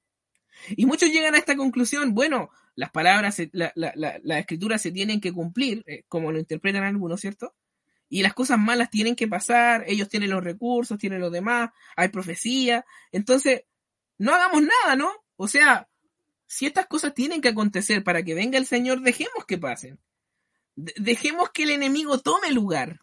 [0.69, 5.21] Y muchos llegan a esta conclusión, bueno, las palabras, la, la, la, escritura se tienen
[5.21, 7.55] que cumplir, eh, como lo interpretan algunos, ¿cierto?
[8.09, 12.09] Y las cosas malas tienen que pasar, ellos tienen los recursos, tienen los demás, hay
[12.09, 12.85] profecía.
[13.11, 13.63] Entonces,
[14.17, 15.11] no hagamos nada, ¿no?
[15.35, 15.87] O sea,
[16.47, 19.99] si estas cosas tienen que acontecer para que venga el Señor, dejemos que pasen.
[20.75, 23.01] dejemos que el enemigo tome lugar.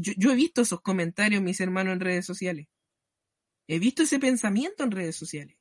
[0.00, 2.68] Yo, he visto esos comentarios, mis hermanos, en redes sociales.
[3.66, 5.56] He visto ese pensamiento en redes sociales.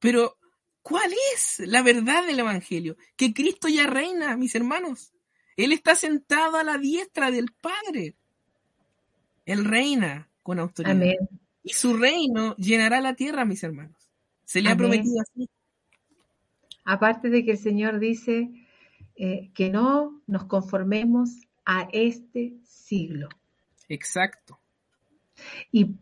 [0.00, 0.36] Pero,
[0.82, 2.96] ¿cuál es la verdad del Evangelio?
[3.16, 5.12] Que Cristo ya reina, mis hermanos.
[5.56, 8.16] Él está sentado a la diestra del Padre.
[9.46, 11.14] Él reina con autoridad.
[11.62, 14.10] Y su reino llenará la tierra, mis hermanos.
[14.44, 15.48] Se le ha prometido así.
[16.84, 18.50] Aparte de que el Señor dice
[19.14, 23.28] eh, que no nos conformemos a este siglo.
[23.90, 24.58] Exacto.
[25.70, 25.96] Y,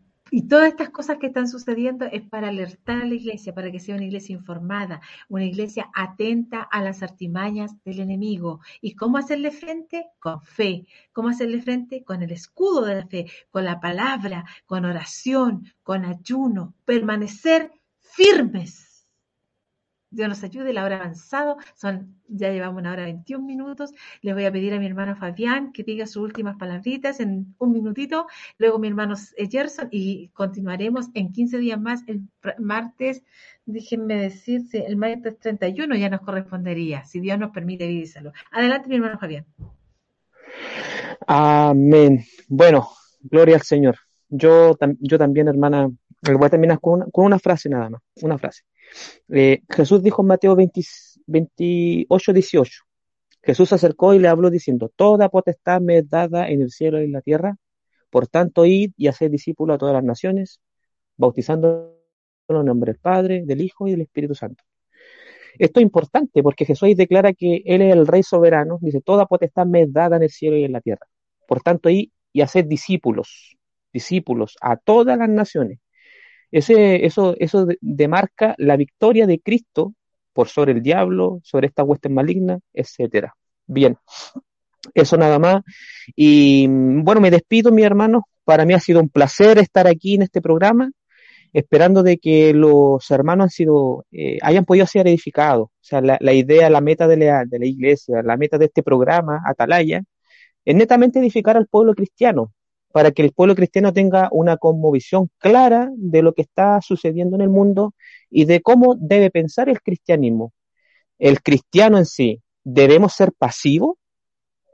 [0.49, 3.95] todas estas cosas que están sucediendo es para alertar a la iglesia, para que sea
[3.95, 8.61] una iglesia informada, una iglesia atenta a las artimañas del enemigo.
[8.81, 10.07] ¿Y cómo hacerle frente?
[10.19, 10.85] Con fe.
[11.11, 12.03] ¿Cómo hacerle frente?
[12.03, 18.86] Con el escudo de la fe, con la palabra, con oración, con ayuno, permanecer firmes
[20.17, 23.93] Dios nos ayude, la hora avanzado, son, ya llevamos una hora 21 minutos.
[24.21, 27.71] Le voy a pedir a mi hermano Fabián que diga sus últimas palabritas en un
[27.71, 28.25] minutito,
[28.57, 32.21] luego mi hermano Gerson y continuaremos en 15 días más, el
[32.57, 33.23] martes,
[33.65, 38.33] déjenme decir, el martes 31 ya nos correspondería, si Dios nos permite vivírselo.
[38.51, 39.45] Adelante mi hermano Fabián.
[41.27, 42.25] Amén.
[42.47, 42.89] Bueno,
[43.21, 43.97] gloria al Señor.
[44.29, 45.89] Yo, yo también, hermana,
[46.23, 48.63] voy a terminar con con una frase nada más, una frase.
[49.29, 52.83] Eh, Jesús dijo en Mateo 28, 18,
[53.43, 57.01] Jesús se acercó y le habló diciendo, Toda potestad me es dada en el cielo
[57.01, 57.57] y en la tierra,
[58.09, 60.61] por tanto id y haced discípulos a todas las naciones,
[61.17, 61.97] bautizando
[62.47, 64.63] en el nombre del Padre, del Hijo y del Espíritu Santo.
[65.59, 69.65] Esto es importante porque Jesús declara que Él es el Rey soberano, dice, Toda potestad
[69.65, 71.07] me es dada en el cielo y en la tierra.
[71.47, 73.57] Por tanto, id y haced discípulos,
[73.91, 75.79] discípulos a todas las naciones,
[76.51, 79.93] ese, eso, eso demarca la victoria de Cristo
[80.33, 83.33] por sobre el diablo, sobre esta hueste maligna, etcétera.
[83.65, 83.97] Bien,
[84.93, 85.63] eso nada más.
[86.15, 88.27] Y bueno, me despido, mi hermano.
[88.43, 90.91] Para mí ha sido un placer estar aquí en este programa,
[91.53, 95.67] esperando de que los hermanos han sido, eh, hayan podido ser edificados.
[95.67, 98.65] O sea, la, la idea, la meta de la, de la iglesia, la meta de
[98.65, 100.03] este programa, Atalaya,
[100.63, 102.53] es netamente edificar al pueblo cristiano,
[102.91, 107.41] para que el pueblo cristiano tenga una conmovisión clara de lo que está sucediendo en
[107.41, 107.93] el mundo
[108.29, 110.53] y de cómo debe pensar el cristianismo.
[111.19, 113.97] El cristiano en sí, ¿debemos ser pasivos?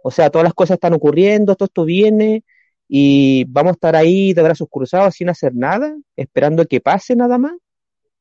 [0.04, 2.44] O sea, todas las cosas están ocurriendo, todo esto viene
[2.88, 7.38] y vamos a estar ahí de brazos cruzados sin hacer nada, esperando que pase nada
[7.38, 7.54] más.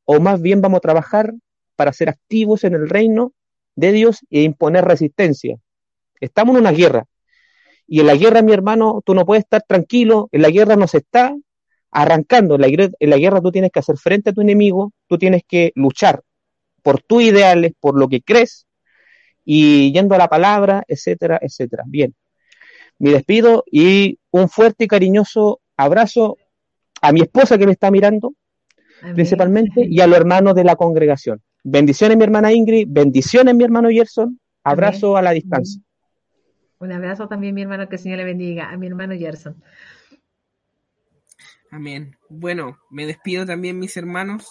[0.04, 1.34] O más bien vamos a trabajar
[1.76, 3.32] para ser activos en el reino
[3.74, 5.58] de Dios e imponer resistencia.
[6.20, 7.06] Estamos en una guerra,
[7.86, 10.86] y en la guerra, mi hermano, tú no puedes estar tranquilo, en la guerra no
[10.86, 11.36] se está
[11.90, 15.18] arrancando, en la, en la guerra tú tienes que hacer frente a tu enemigo, tú
[15.18, 16.22] tienes que luchar
[16.82, 18.66] por tus ideales, por lo que crees,
[19.44, 21.84] y yendo a la palabra, etcétera, etcétera.
[21.86, 22.14] Bien,
[22.98, 26.36] mi despido y un fuerte y cariñoso abrazo
[27.00, 28.34] a mi esposa que me está mirando,
[29.14, 31.42] principalmente, y a los hermanos de la congregación.
[31.64, 35.82] Bendiciones, mi hermana Ingrid, bendiciones, mi hermano Gerson, abrazo a la distancia.
[36.82, 39.62] Un abrazo también, mi hermano, que el Señor le bendiga, a mi hermano Gerson.
[41.70, 42.16] Amén.
[42.28, 44.48] Bueno, me despido también, mis hermanos.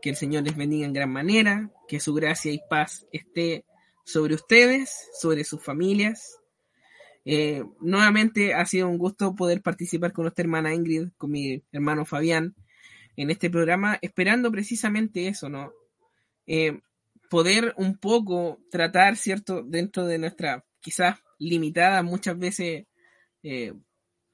[0.00, 1.70] Que el Señor les bendiga en gran manera.
[1.86, 3.66] Que su gracia y paz esté
[4.02, 6.38] sobre ustedes, sobre sus familias.
[7.26, 12.06] Eh, nuevamente ha sido un gusto poder participar con nuestra hermana Ingrid, con mi hermano
[12.06, 12.54] Fabián,
[13.14, 15.70] en este programa, esperando precisamente eso, ¿no?
[16.46, 16.80] Eh,
[17.28, 22.86] poder un poco tratar, ¿cierto?, dentro de nuestra quizás limitada muchas veces
[23.42, 23.72] eh,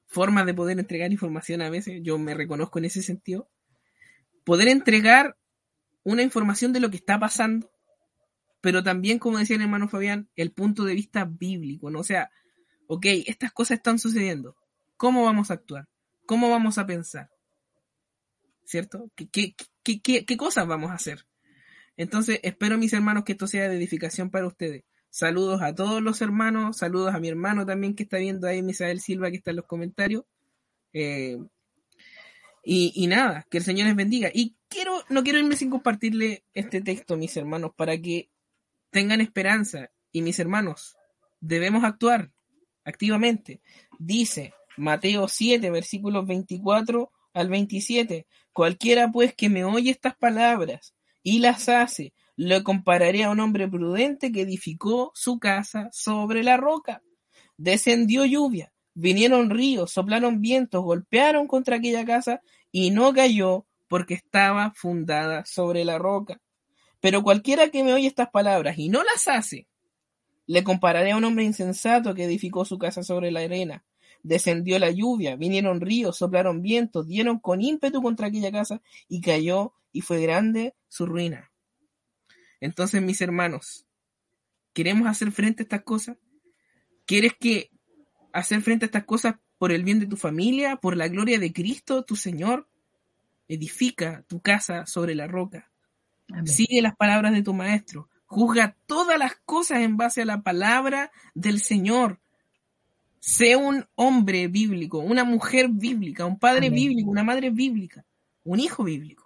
[0.07, 3.49] formas de poder entregar información a veces, yo me reconozco en ese sentido,
[4.43, 5.37] poder entregar
[6.03, 7.71] una información de lo que está pasando,
[8.61, 11.99] pero también, como decía el hermano Fabián, el punto de vista bíblico, ¿no?
[11.99, 12.31] O sea,
[12.87, 14.55] ok, estas cosas están sucediendo,
[14.97, 15.87] ¿cómo vamos a actuar?
[16.25, 17.29] ¿Cómo vamos a pensar?
[18.63, 19.11] ¿Cierto?
[19.15, 21.25] ¿Qué, qué, qué, qué cosas vamos a hacer?
[21.97, 24.83] Entonces, espero, mis hermanos, que esto sea de edificación para ustedes.
[25.15, 28.99] Saludos a todos los hermanos, saludos a mi hermano también que está viendo ahí, Misael
[28.99, 30.25] Silva, que está en los comentarios.
[30.91, 31.37] Eh,
[32.65, 34.29] y, nada, que el Señor les bendiga.
[34.33, 38.29] Y quiero, no quiero irme sin compartirle este texto, mis hermanos, para que
[38.89, 39.89] tengan esperanza.
[40.11, 40.97] Y mis hermanos,
[41.39, 42.33] debemos actuar
[42.83, 43.61] activamente.
[43.97, 48.27] Dice Mateo 7, versículos 24 al 27.
[48.51, 50.93] Cualquiera pues que me oye estas palabras
[51.23, 56.57] y las hace, lo compararé a un hombre prudente que edificó su casa sobre la
[56.57, 57.01] roca.
[57.57, 62.41] Descendió lluvia, vinieron ríos, soplaron vientos, golpearon contra aquella casa
[62.71, 66.41] y no cayó porque estaba fundada sobre la roca.
[66.99, 69.67] Pero cualquiera que me oye estas palabras y no las hace,
[70.47, 73.85] le compararé a un hombre insensato que edificó su casa sobre la arena.
[74.23, 79.73] Descendió la lluvia, vinieron ríos, soplaron vientos, dieron con ímpetu contra aquella casa y cayó
[79.91, 81.51] y fue grande su ruina.
[82.59, 83.85] Entonces, mis hermanos,
[84.73, 86.17] ¿queremos hacer frente a estas cosas?
[87.05, 87.71] ¿Quieres que
[88.33, 91.53] hacer frente a estas cosas por el bien de tu familia, por la gloria de
[91.53, 92.67] Cristo, tu Señor?
[93.47, 95.71] Edifica tu casa sobre la roca.
[96.45, 98.09] Sigue las palabras de tu maestro.
[98.25, 102.19] Juzga todas las cosas en base a la palabra del Señor.
[103.19, 108.05] Sé un hombre bíblico, una mujer bíblica, un padre bíblico, una madre bíblica,
[108.43, 109.24] un hijo bíblico.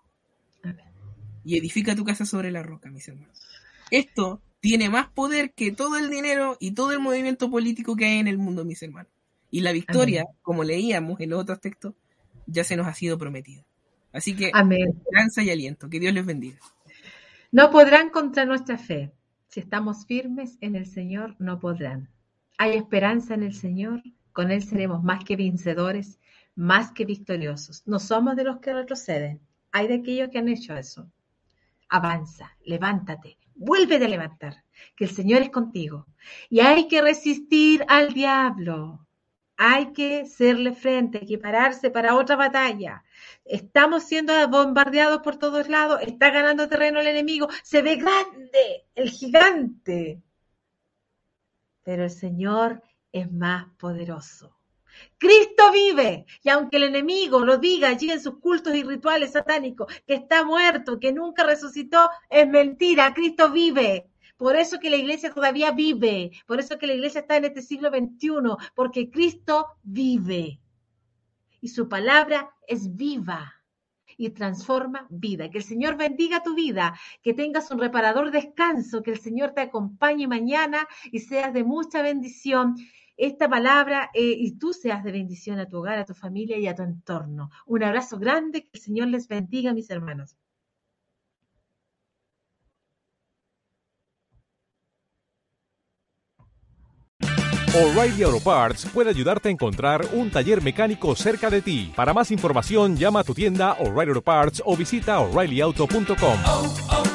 [1.50, 3.42] Y edifica tu casa sobre la roca, mis hermanos.
[3.92, 8.20] Esto tiene más poder que todo el dinero y todo el movimiento político que hay
[8.20, 9.12] en el mundo, mis hermanos.
[9.50, 11.96] Y la victoria, como leíamos en los otros textos,
[12.46, 13.64] ya se nos ha sido prometida.
[14.12, 15.90] Así que, esperanza y aliento.
[15.90, 16.58] Que Dios les bendiga.
[17.52, 19.12] No podrán contra nuestra fe.
[19.48, 22.10] Si estamos firmes en el Señor, no podrán
[22.60, 24.04] hay esperanza en el Señor,
[24.34, 26.20] con Él seremos más que vencedores,
[26.56, 27.84] más que victoriosos.
[27.88, 29.40] No somos de los que retroceden,
[29.72, 31.10] hay de aquellos que han hecho eso.
[31.90, 34.64] Avanza, levántate, vuelve a levantar,
[34.95, 36.07] que el Señor es contigo.
[36.49, 39.06] Y hay que resistir al diablo.
[39.57, 43.03] Hay que serle frente, hay que pararse para otra batalla.
[43.44, 49.10] Estamos siendo bombardeados por todos lados, está ganando terreno el enemigo, se ve grande el
[49.10, 50.24] gigante
[51.90, 54.59] pero el Señor es más poderoso.
[55.18, 59.94] Cristo vive, y aunque el enemigo lo diga allí en sus cultos y rituales satánicos,
[60.08, 64.10] que está muerto, que nunca resucitó, es mentira, Cristo vive.
[64.38, 67.62] Por eso que la iglesia todavía vive, por eso que la iglesia está en este
[67.62, 70.62] siglo XXI, porque Cristo vive.
[71.60, 73.60] Y su palabra es viva
[74.20, 75.50] y transforma vida.
[75.50, 79.62] Que el Señor bendiga tu vida, que tengas un reparador descanso, que el Señor te
[79.62, 82.76] acompañe mañana y seas de mucha bendición
[83.20, 86.68] esta palabra eh, y tú seas de bendición a tu hogar, a tu familia y
[86.68, 87.50] a tu entorno.
[87.66, 90.38] Un abrazo grande, que el Señor les bendiga, mis hermanos.
[97.76, 101.94] O'Reilly Auto Parts puede ayudarte a encontrar un taller mecánico cerca de ti.
[101.96, 107.09] Para más información, llama a tu tienda O'Reilly Auto Parts o visita oreillyauto.com.